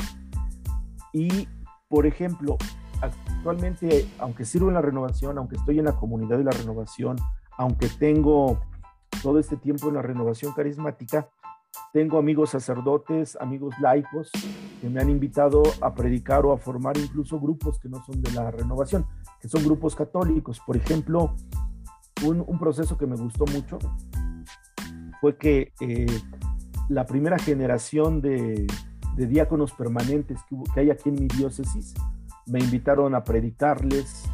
Y, 1.14 1.48
por 1.88 2.06
ejemplo, 2.06 2.58
actualmente, 3.02 4.08
aunque 4.20 4.46
sirvo 4.46 4.70
en 4.70 4.76
la 4.76 4.82
renovación, 4.82 5.38
aunque 5.38 5.56
estoy 5.58 5.80
en 5.80 5.86
la 5.86 5.96
comunidad 5.96 6.38
de 6.38 6.44
la 6.44 6.52
renovación, 6.52 7.18
aunque 7.58 7.88
tengo 7.88 8.60
todo 9.22 9.40
este 9.40 9.58
tiempo 9.58 9.90
en 9.90 9.96
la 9.96 10.02
renovación 10.02 10.54
carismática, 10.54 11.30
tengo 11.92 12.18
amigos 12.18 12.52
sacerdotes, 12.52 13.38
amigos 13.40 13.76
laicos 13.80 14.32
que 14.82 14.90
me 14.90 15.02
han 15.02 15.10
invitado 15.10 15.64
a 15.82 15.94
predicar 15.94 16.46
o 16.46 16.52
a 16.52 16.58
formar 16.58 16.98
incluso 16.98 17.40
grupos 17.40 17.80
que 17.80 17.90
no 17.90 18.04
son 18.04 18.22
de 18.22 18.32
la 18.32 18.52
renovación, 18.52 19.06
que 19.40 19.48
son 19.48 19.64
grupos 19.64 19.96
católicos. 19.96 20.60
Por 20.66 20.78
ejemplo, 20.78 21.36
un, 22.24 22.60
proceso 22.60 22.98
que 22.98 23.06
me 23.06 23.16
gustó 23.16 23.46
mucho 23.46 23.78
fue 25.20 25.38
que 25.38 25.74
eh, 25.80 26.06
la 26.90 27.06
primera 27.06 27.38
generación 27.40 28.22
de, 28.22 28.68
diáconos 29.16 29.72
permanentes 29.74 30.40
que, 30.50 30.80
hay 30.80 30.90
aquí 30.92 31.10
en 31.10 31.16
mi 31.16 31.28
diócesis 31.28 31.94
me 32.46 32.60
invitaron 32.60 33.16
a 33.16 33.24
predicarles 33.24 34.26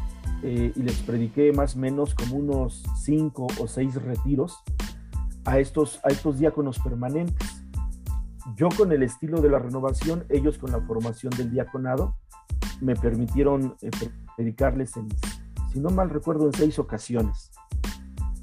eh, 0.42 0.72
y 0.74 0.82
les 0.82 0.96
prediqué 1.02 1.52
más 1.52 1.76
o 1.76 1.78
menos 1.78 2.14
como 2.14 2.36
unos 2.36 2.82
cinco 2.96 3.46
o 3.60 3.68
seis 3.68 3.94
retiros 3.94 4.56
a 5.44 5.58
estos, 5.58 6.00
a 6.04 6.08
estos 6.08 6.38
diáconos 6.38 6.78
permanentes. 6.78 7.62
Yo 8.56 8.68
con 8.76 8.90
el 8.92 9.02
estilo 9.02 9.40
de 9.40 9.50
la 9.50 9.58
renovación, 9.58 10.24
ellos 10.28 10.58
con 10.58 10.72
la 10.72 10.80
formación 10.80 11.32
del 11.36 11.50
diaconado, 11.50 12.16
me 12.80 12.96
permitieron 12.96 13.76
eh, 13.82 13.90
predicarles 14.36 14.96
en, 14.96 15.08
si 15.72 15.78
no 15.78 15.90
mal 15.90 16.10
recuerdo, 16.10 16.46
en 16.46 16.52
seis 16.52 16.78
ocasiones. 16.78 17.50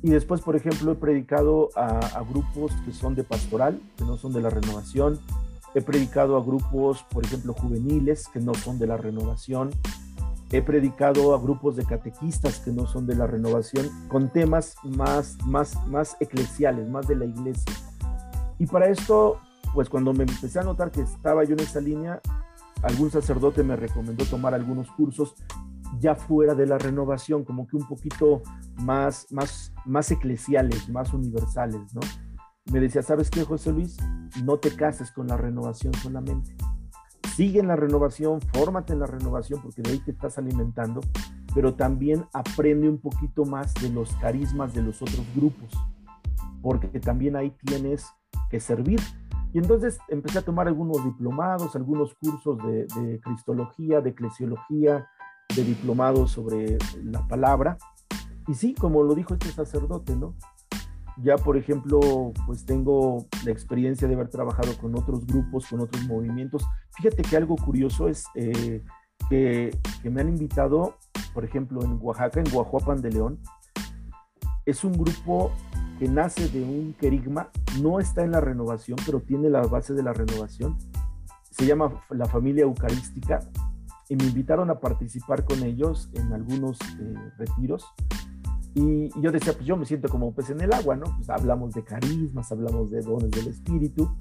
Y 0.01 0.09
después, 0.09 0.41
por 0.41 0.55
ejemplo, 0.55 0.91
he 0.91 0.95
predicado 0.95 1.69
a, 1.75 2.21
grupos 2.29 2.71
que 2.85 2.93
son 2.93 3.15
de 3.15 3.23
pastoral, 3.23 3.81
que 3.97 4.03
no 4.03 4.17
son 4.17 4.31
de 4.31 4.41
la 4.41 4.49
renovación. 4.49 5.19
He 5.73 5.81
predicado 5.81 6.37
a 6.37 6.43
grupos, 6.43 7.03
por 7.11 7.25
ejemplo, 7.25 7.53
juveniles, 7.53 8.27
que 8.27 8.39
no 8.39 8.53
son 8.53 8.79
de 8.79 8.87
la 8.87 8.97
renovación. 8.97 9.71
He 10.51 10.61
predicado 10.61 11.33
a 11.33 11.39
grupos 11.39 11.75
de 11.75 11.85
catequistas 11.85 12.59
que 12.59 12.71
no 12.71 12.87
son 12.87 13.05
de 13.05 13.15
la 13.15 13.27
renovación, 13.27 13.89
con 14.07 14.29
temas 14.29 14.75
más, 14.83 15.37
más, 15.45 15.75
más 15.87 16.15
eclesiales, 16.19 16.87
más 16.87 17.07
de 17.07 17.15
la 17.15 17.25
iglesia. 17.25 17.73
Y 18.59 18.65
para 18.67 18.87
esto, 18.87 19.39
pues 19.73 19.89
cuando 19.89 20.13
me 20.13 20.23
empecé 20.23 20.59
a 20.59 20.63
notar 20.63 20.91
que 20.91 21.01
estaba 21.01 21.43
yo 21.43 21.53
en 21.53 21.59
esa 21.59 21.81
línea, 21.81 22.21
algún 22.83 23.11
sacerdote 23.11 23.63
me 23.63 23.75
recomendó 23.75 24.25
tomar 24.25 24.53
algunos 24.53 24.89
cursos 24.91 25.35
ya 25.99 26.15
fuera 26.15 26.53
de 26.53 26.65
la 26.65 26.77
renovación, 26.77 27.43
como 27.43 27.67
que 27.67 27.77
un 27.77 27.87
poquito 27.87 28.41
más, 28.81 29.27
más, 29.31 29.73
más 29.85 30.11
eclesiales, 30.11 30.89
más 30.89 31.13
universales, 31.13 31.93
¿no? 31.93 32.01
Me 32.71 32.79
decía, 32.79 33.01
¿sabes 33.01 33.29
qué, 33.29 33.43
José 33.43 33.71
Luis? 33.71 33.97
No 34.43 34.57
te 34.57 34.75
cases 34.75 35.11
con 35.11 35.27
la 35.27 35.37
renovación 35.37 35.93
solamente. 35.93 36.55
Sigue 37.35 37.59
en 37.59 37.67
la 37.67 37.75
renovación, 37.75 38.41
fórmate 38.41 38.93
en 38.93 38.99
la 38.99 39.05
renovación, 39.05 39.61
porque 39.61 39.81
de 39.81 39.91
ahí 39.91 39.99
te 39.99 40.11
estás 40.11 40.37
alimentando, 40.37 41.01
pero 41.53 41.75
también 41.75 42.25
aprende 42.33 42.89
un 42.89 42.97
poquito 42.97 43.45
más 43.45 43.73
de 43.75 43.89
los 43.89 44.13
carismas 44.15 44.73
de 44.73 44.81
los 44.81 45.01
otros 45.01 45.25
grupos, 45.35 45.71
porque 46.61 46.99
también 46.99 47.35
ahí 47.35 47.55
tienes 47.63 48.05
que 48.49 48.59
servir. 48.59 48.99
Y 49.53 49.59
entonces 49.59 49.97
empecé 50.09 50.39
a 50.39 50.41
tomar 50.41 50.67
algunos 50.67 51.03
diplomados, 51.05 51.75
algunos 51.75 52.13
cursos 52.15 52.57
de, 52.65 52.85
de 52.99 53.19
cristología, 53.21 54.01
de 54.01 54.09
eclesiología, 54.09 55.07
de 55.57 55.63
diplomado 55.63 56.27
sobre 56.27 56.77
la 57.03 57.27
palabra. 57.27 57.77
Y 58.47 58.53
sí, 58.53 58.73
como 58.73 59.03
lo 59.03 59.15
dijo 59.15 59.33
este 59.33 59.51
sacerdote, 59.51 60.15
¿no? 60.15 60.35
Ya, 61.17 61.35
por 61.35 61.57
ejemplo, 61.57 62.31
pues 62.45 62.65
tengo 62.65 63.25
la 63.43 63.51
experiencia 63.51 64.07
de 64.07 64.13
haber 64.13 64.29
trabajado 64.29 64.77
con 64.77 64.95
otros 64.95 65.25
grupos, 65.25 65.67
con 65.67 65.81
otros 65.81 66.05
movimientos. 66.05 66.63
Fíjate 66.91 67.23
que 67.23 67.35
algo 67.35 67.55
curioso 67.55 68.07
es 68.07 68.25
eh, 68.35 68.83
que, 69.29 69.75
que, 70.03 70.09
me 70.11 70.21
han 70.21 70.29
invitado, 70.29 70.95
por 71.33 71.43
ejemplo, 71.43 71.83
en 71.83 71.97
Oaxaca, 71.99 72.39
en 72.39 72.49
Guajuapan 72.51 73.01
de 73.01 73.11
León. 73.11 73.39
Es 74.65 74.83
un 74.83 74.93
grupo 74.93 75.51
que 75.97 76.07
nace 76.07 76.47
de 76.49 76.61
un 76.61 76.93
querigma, 76.93 77.49
no 77.81 77.99
está 77.99 78.23
en 78.23 78.31
la 78.31 78.41
renovación, 78.41 78.99
pero 79.03 79.19
tiene 79.19 79.49
la 79.49 79.61
base 79.61 79.93
de 79.95 80.03
la 80.03 80.13
renovación. 80.13 80.77
Se 81.49 81.65
llama 81.65 82.03
la 82.11 82.25
familia 82.25 82.63
eucarística 82.63 83.39
y 84.09 84.15
me 84.15 84.25
invitaron 84.25 84.69
a 84.69 84.79
participar 84.79 85.45
con 85.45 85.63
ellos 85.63 86.09
en 86.13 86.33
algunos 86.33 86.79
eh, 86.81 87.15
retiros. 87.37 87.85
Y, 88.73 89.09
yo 89.21 89.31
decía, 89.31 89.53
pues 89.53 89.65
yo 89.65 89.75
me 89.75 89.85
siento 89.85 90.07
como 90.07 90.33
pez 90.33 90.49
en 90.51 90.61
el 90.61 90.71
agua, 90.73 90.95
¿no? 90.95 91.05
Pues 91.17 91.29
hablamos 91.29 91.73
de 91.73 91.83
carismas, 91.83 92.51
hablamos 92.51 92.91
de 92.91 93.01
dones 93.01 93.31
del 93.31 93.47
espíritu. 93.47 94.15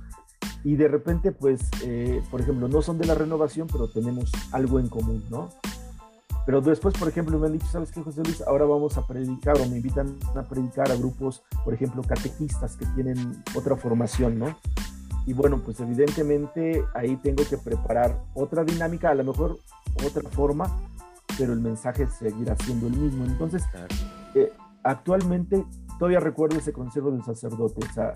Y 0.64 0.76
de 0.76 0.88
repente, 0.88 1.30
pues, 1.30 1.60
eh, 1.84 2.22
por 2.30 2.40
ejemplo, 2.40 2.66
no 2.66 2.82
son 2.82 2.98
de 2.98 3.06
la 3.06 3.14
renovación, 3.14 3.68
pero 3.70 3.88
tenemos 3.88 4.32
algo 4.52 4.80
en 4.80 4.88
común, 4.88 5.22
¿no? 5.30 5.50
Pero 6.46 6.60
después, 6.60 6.94
por 6.96 7.08
ejemplo, 7.08 7.38
me 7.38 7.46
han 7.46 7.52
dicho, 7.54 7.66
¿sabes 7.66 7.90
qué, 7.90 8.02
José 8.02 8.22
Luis? 8.22 8.40
Ahora 8.42 8.64
vamos 8.64 8.96
a 8.96 9.06
predicar 9.06 9.56
o 9.60 9.66
me 9.66 9.76
invitan 9.76 10.16
a 10.34 10.42
predicar 10.42 10.90
a 10.90 10.94
grupos, 10.94 11.42
por 11.64 11.74
ejemplo, 11.74 12.02
catequistas 12.02 12.76
que 12.76 12.86
tienen 12.94 13.42
otra 13.54 13.76
formación, 13.76 14.38
¿no? 14.38 14.56
Y 15.26 15.32
bueno, 15.32 15.60
pues 15.64 15.80
evidentemente 15.80 16.84
ahí 16.94 17.16
tengo 17.16 17.44
que 17.48 17.58
preparar 17.58 18.22
otra 18.34 18.64
dinámica, 18.64 19.10
a 19.10 19.14
lo 19.14 19.24
mejor 19.24 19.58
otra 20.06 20.28
forma, 20.30 20.70
pero 21.36 21.52
el 21.52 21.60
mensaje 21.60 22.06
seguirá 22.06 22.56
siendo 22.56 22.86
el 22.86 22.96
mismo. 22.96 23.24
Entonces, 23.24 23.64
eh, 24.34 24.52
actualmente 24.84 25.64
todavía 25.98 26.20
recuerdo 26.20 26.58
ese 26.58 26.72
consejo 26.72 27.10
del 27.10 27.24
sacerdote, 27.24 27.84
o 27.84 27.92
sea, 27.92 28.14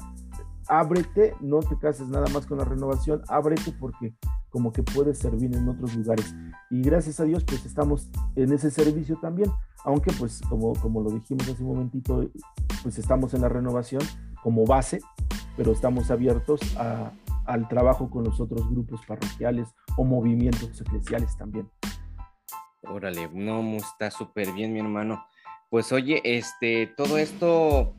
ábrete, 0.69 1.35
no 1.41 1.59
te 1.61 1.77
cases 1.77 2.09
nada 2.09 2.27
más 2.33 2.47
con 2.47 2.59
la 2.59 2.65
renovación, 2.65 3.23
ábrete 3.29 3.73
porque 3.73 4.15
como 4.51 4.73
que 4.73 4.83
puedes 4.83 5.19
servir 5.19 5.55
en 5.55 5.69
otros 5.69 5.95
lugares. 5.97 6.35
Y 6.71 6.83
gracias 6.83 7.19
a 7.21 7.25
Dios, 7.25 7.45
pues 7.45 7.67
estamos 7.67 8.09
en 8.37 8.53
ese 8.53 8.71
servicio 8.71 9.19
también, 9.21 9.51
aunque 9.85 10.13
pues 10.13 10.41
como, 10.49 10.75
como 10.75 11.03
lo 11.03 11.11
dijimos 11.11 11.49
hace 11.49 11.63
un 11.63 11.71
momentito, 11.71 12.25
pues 12.83 12.99
estamos 12.99 13.35
en 13.35 13.43
la 13.43 13.49
renovación 13.49 14.03
como 14.43 14.65
base, 14.65 15.01
pero 15.61 15.73
estamos 15.73 16.11
abiertos 16.11 16.59
al 17.45 17.69
trabajo 17.69 18.09
con 18.09 18.25
los 18.25 18.41
otros 18.41 18.67
grupos 18.71 19.03
parroquiales 19.07 19.69
o 19.99 20.05
movimientos 20.05 20.81
eclesiales 20.81 21.37
también. 21.37 21.69
Órale, 22.81 23.29
no, 23.35 23.77
está 23.77 24.11
súper 24.11 24.53
bien, 24.53 24.73
mi 24.73 24.79
hermano. 24.81 25.23
Pues 25.69 25.93
oye, 25.93 26.23
este, 26.25 26.87
todo 26.97 27.19
esto 27.19 27.95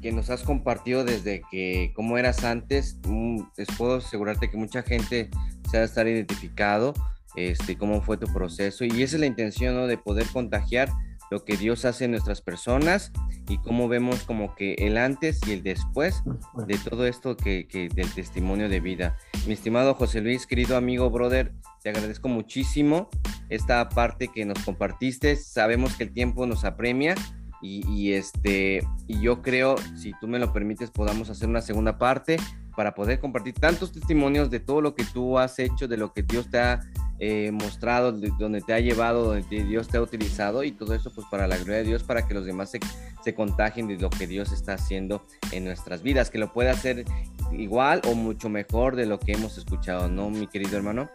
que 0.00 0.12
nos 0.12 0.30
has 0.30 0.44
compartido 0.44 1.04
desde 1.04 1.42
que 1.50 1.92
cómo 1.96 2.18
eras 2.18 2.44
antes, 2.44 3.00
mm, 3.04 3.40
les 3.56 3.66
puedo 3.76 3.96
asegurarte 3.96 4.48
que 4.48 4.56
mucha 4.56 4.84
gente 4.84 5.28
se 5.68 5.78
va 5.78 5.82
a 5.82 5.86
estar 5.86 6.06
identificado, 6.06 6.94
este, 7.34 7.76
cómo 7.76 8.00
fue 8.02 8.16
tu 8.16 8.32
proceso 8.32 8.84
y 8.84 9.02
esa 9.02 9.16
es 9.16 9.20
la 9.20 9.26
intención, 9.26 9.74
¿no? 9.74 9.88
De 9.88 9.98
poder 9.98 10.28
contagiar 10.32 10.88
lo 11.32 11.46
que 11.46 11.56
Dios 11.56 11.86
hace 11.86 12.04
en 12.04 12.10
nuestras 12.10 12.42
personas 12.42 13.10
y 13.48 13.56
cómo 13.56 13.88
vemos 13.88 14.22
como 14.24 14.54
que 14.54 14.74
el 14.74 14.98
antes 14.98 15.40
y 15.46 15.52
el 15.52 15.62
después 15.62 16.22
de 16.66 16.76
todo 16.76 17.06
esto 17.06 17.38
que, 17.38 17.66
que, 17.66 17.88
del 17.88 18.12
testimonio 18.12 18.68
de 18.68 18.80
vida. 18.80 19.16
Mi 19.46 19.54
estimado 19.54 19.94
José 19.94 20.20
Luis, 20.20 20.46
querido 20.46 20.76
amigo, 20.76 21.08
brother, 21.08 21.54
te 21.82 21.88
agradezco 21.88 22.28
muchísimo 22.28 23.08
esta 23.48 23.88
parte 23.88 24.28
que 24.28 24.44
nos 24.44 24.58
compartiste. 24.58 25.36
Sabemos 25.36 25.96
que 25.96 26.04
el 26.04 26.12
tiempo 26.12 26.46
nos 26.46 26.66
apremia 26.66 27.14
Y, 27.62 28.12
este, 28.12 28.86
y 29.06 29.20
yo 29.22 29.40
creo, 29.40 29.76
si 29.96 30.12
tú 30.20 30.28
me 30.28 30.38
lo 30.38 30.52
permites, 30.52 30.90
podamos 30.90 31.30
hacer 31.30 31.48
una 31.48 31.62
segunda 31.62 31.96
parte 31.96 32.36
para 32.76 32.94
poder 32.94 33.20
compartir 33.20 33.54
tantos 33.54 33.92
testimonios 33.92 34.50
de 34.50 34.60
todo 34.60 34.80
lo 34.80 34.94
que 34.94 35.04
tú 35.04 35.38
has 35.38 35.58
hecho, 35.58 35.88
de 35.88 35.96
lo 35.96 36.12
que 36.12 36.22
Dios 36.22 36.50
te 36.50 36.58
ha 36.58 36.80
eh, 37.18 37.50
mostrado, 37.52 38.12
de 38.12 38.32
donde 38.38 38.60
te 38.60 38.72
ha 38.72 38.80
llevado, 38.80 39.24
donde 39.24 39.64
Dios 39.64 39.88
te 39.88 39.98
ha 39.98 40.02
utilizado 40.02 40.64
y 40.64 40.72
todo 40.72 40.94
eso 40.94 41.10
pues 41.14 41.26
para 41.30 41.46
la 41.46 41.56
gloria 41.56 41.78
de 41.78 41.84
Dios, 41.84 42.02
para 42.02 42.26
que 42.26 42.34
los 42.34 42.44
demás 42.44 42.70
se, 42.70 42.80
se 43.22 43.34
contagien 43.34 43.86
de 43.86 43.96
lo 43.96 44.10
que 44.10 44.26
Dios 44.26 44.52
está 44.52 44.74
haciendo 44.74 45.22
en 45.52 45.64
nuestras 45.64 46.02
vidas, 46.02 46.30
que 46.30 46.38
lo 46.38 46.52
pueda 46.52 46.72
hacer 46.72 47.04
igual 47.52 48.02
o 48.08 48.14
mucho 48.14 48.48
mejor 48.48 48.96
de 48.96 49.06
lo 49.06 49.18
que 49.18 49.32
hemos 49.32 49.58
escuchado, 49.58 50.08
¿no, 50.08 50.30
mi 50.30 50.46
querido 50.46 50.76
hermano? 50.76 51.08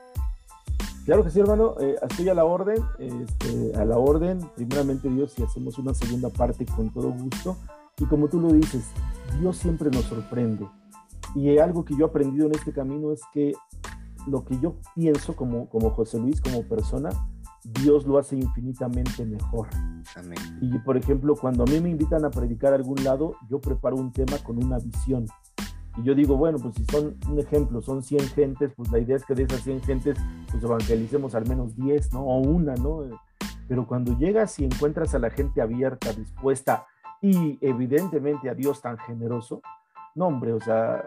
Claro 1.08 1.24
que 1.24 1.32
sí, 1.32 1.40
hermano. 1.40 1.76
Eh, 1.80 1.96
estoy 2.10 2.28
a 2.28 2.34
la 2.34 2.44
orden, 2.44 2.84
este, 3.00 3.72
a 3.78 3.86
la 3.86 3.98
orden. 3.98 4.42
Primeramente, 4.58 5.08
Dios, 5.08 5.32
si 5.32 5.42
hacemos 5.42 5.78
una 5.78 5.94
segunda 5.94 6.30
parte 6.30 6.66
con 6.66 6.90
todo 6.92 7.12
gusto. 7.12 7.56
Y 7.98 8.06
como 8.08 8.28
tú 8.28 8.42
lo 8.42 8.52
dices, 8.52 8.84
Dios 9.40 9.56
siempre 9.56 9.90
nos 9.90 10.04
sorprende. 10.04 10.68
Y 11.38 11.60
algo 11.60 11.86
que 11.86 11.96
yo 11.96 12.08
he 12.08 12.10
aprendido 12.10 12.48
en 12.48 12.56
este 12.56 12.74
camino 12.74 13.12
es 13.12 13.22
que 13.32 13.54
lo 14.26 14.44
que 14.44 14.60
yo 14.60 14.78
pienso 14.96 15.36
como, 15.36 15.70
como 15.70 15.92
José 15.92 16.18
Luis, 16.18 16.42
como 16.42 16.64
persona, 16.64 17.10
Dios 17.64 18.08
lo 18.08 18.18
hace 18.18 18.36
infinitamente 18.36 19.24
mejor. 19.24 19.68
Amén. 20.16 20.40
Y 20.62 20.80
por 20.80 20.98
ejemplo, 20.98 21.36
cuando 21.36 21.64
a 21.64 21.68
mí 21.68 21.80
me 21.80 21.90
invitan 21.90 22.26
a 22.26 22.32
predicar 22.32 22.74
a 22.74 22.78
algún 22.78 23.04
lado, 23.04 23.36
yo 23.48 23.62
preparo 23.62 23.98
un 23.98 24.12
tema 24.12 24.40
con 24.40 24.64
una 24.64 24.80
visión. 24.80 25.28
Y 25.98 26.04
yo 26.04 26.16
digo, 26.16 26.38
bueno, 26.38 26.58
pues 26.58 26.74
si 26.74 26.86
son 26.86 27.18
un 27.30 27.38
ejemplo, 27.38 27.84
son 27.84 28.02
100 28.02 28.30
gentes, 28.30 28.72
pues 28.76 28.92
la 28.92 28.98
idea 28.98 29.16
es 29.16 29.24
que 29.24 29.36
de 29.36 29.44
esas 29.44 29.62
100 29.62 29.82
gentes, 29.82 30.18
pues 30.50 30.64
evangelicemos 30.64 31.36
al 31.36 31.48
menos 31.48 31.76
10, 31.76 32.14
¿no? 32.14 32.22
O 32.22 32.40
una, 32.40 32.74
¿no? 32.76 33.02
Pero 33.68 33.86
cuando 33.86 34.18
llegas 34.18 34.58
y 34.58 34.66
encuentras 34.66 35.14
a 35.14 35.20
la 35.20 35.30
gente 35.30 35.62
abierta, 35.62 36.14
dispuesta 36.14 36.88
y 37.22 37.60
evidentemente 37.62 38.50
a 38.50 38.56
Dios 38.56 38.82
tan 38.82 38.98
generoso, 38.98 39.62
no, 40.18 40.28
hombre, 40.28 40.52
o 40.52 40.60
sea, 40.60 41.04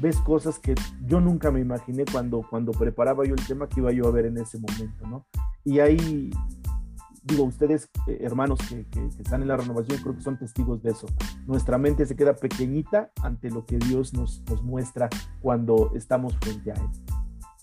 ves 0.00 0.16
cosas 0.20 0.58
que 0.58 0.74
yo 1.04 1.20
nunca 1.20 1.50
me 1.50 1.60
imaginé 1.60 2.06
cuando, 2.10 2.40
cuando 2.48 2.72
preparaba 2.72 3.26
yo 3.26 3.34
el 3.34 3.46
tema 3.46 3.68
que 3.68 3.80
iba 3.80 3.92
yo 3.92 4.08
a 4.08 4.10
ver 4.10 4.24
en 4.24 4.38
ese 4.38 4.58
momento, 4.58 5.06
¿no? 5.06 5.26
Y 5.62 5.78
ahí 5.80 6.30
digo, 7.22 7.44
ustedes, 7.44 7.90
eh, 8.06 8.16
hermanos 8.22 8.58
que, 8.66 8.86
están 9.20 9.42
en 9.42 9.48
la 9.48 9.58
renovación, 9.58 10.00
creo 10.00 10.16
que 10.16 10.22
son 10.22 10.38
testigos 10.38 10.82
de 10.82 10.92
eso. 10.92 11.06
Nuestra 11.46 11.76
mente 11.76 12.06
se 12.06 12.16
queda 12.16 12.34
pequeñita 12.34 13.12
ante 13.22 13.50
lo 13.50 13.66
que 13.66 13.76
Dios 13.76 14.14
nos, 14.14 14.42
nos 14.48 14.62
muestra 14.62 15.10
cuando 15.42 15.92
estamos 15.94 16.34
frente 16.38 16.72
a 16.72 16.74
Él. 16.76 16.88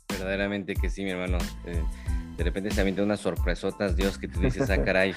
Verdaderamente 0.09 0.75
que 0.75 0.91
sí, 0.91 1.03
mi 1.03 1.09
hermano. 1.09 1.39
Eh, 1.65 1.83
de 2.37 2.43
repente 2.43 2.69
se 2.69 2.81
avienta 2.81 3.01
unas 3.01 3.19
sorpresotas, 3.19 3.95
Dios, 3.95 4.19
que 4.19 4.27
tú 4.27 4.41
dices, 4.41 4.69
ah, 4.69 4.83
caray, 4.83 5.15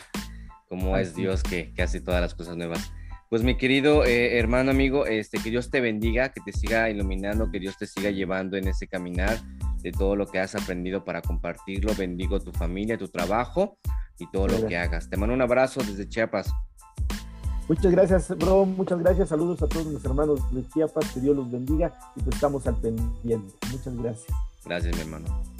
cómo 0.70 0.96
es 0.96 1.14
Dios 1.14 1.42
que, 1.42 1.74
que, 1.74 1.82
hace 1.82 2.00
todas 2.00 2.22
las 2.22 2.34
cosas 2.34 2.56
nuevas. 2.56 2.90
Pues 3.30 3.44
mi 3.44 3.56
querido 3.56 4.04
eh, 4.04 4.38
hermano, 4.38 4.72
amigo, 4.72 5.06
este, 5.06 5.38
que 5.38 5.50
Dios 5.50 5.70
te 5.70 5.80
bendiga, 5.80 6.30
que 6.30 6.40
te 6.40 6.52
siga 6.52 6.90
iluminando, 6.90 7.48
que 7.52 7.60
Dios 7.60 7.76
te 7.78 7.86
siga 7.86 8.10
llevando 8.10 8.56
en 8.56 8.66
ese 8.66 8.88
caminar 8.88 9.38
de 9.82 9.92
todo 9.92 10.16
lo 10.16 10.26
que 10.26 10.40
has 10.40 10.56
aprendido 10.56 11.04
para 11.04 11.22
compartirlo. 11.22 11.94
Bendigo 11.94 12.40
tu 12.40 12.50
familia, 12.50 12.98
tu 12.98 13.06
trabajo 13.06 13.78
y 14.18 14.28
todo 14.32 14.48
lo 14.48 14.66
que 14.66 14.76
hagas. 14.76 15.08
Te 15.08 15.16
mando 15.16 15.32
un 15.32 15.42
abrazo 15.42 15.80
desde 15.80 16.08
Chiapas. 16.08 16.52
Muchas 17.68 17.92
gracias, 17.92 18.36
bro. 18.36 18.66
Muchas 18.66 18.98
gracias. 18.98 19.28
Saludos 19.28 19.62
a 19.62 19.68
todos 19.68 19.86
mis 19.86 20.04
hermanos 20.04 20.52
de 20.52 20.66
Chiapas. 20.66 21.12
Que 21.12 21.20
Dios 21.20 21.36
los 21.36 21.48
bendiga 21.52 21.96
y 22.16 22.22
pues 22.22 22.34
estamos 22.34 22.66
al 22.66 22.80
pendiente. 22.80 23.54
Muchas 23.70 23.96
gracias. 23.96 24.26
Gracias, 24.64 24.96
mi 24.96 25.02
hermano. 25.02 25.59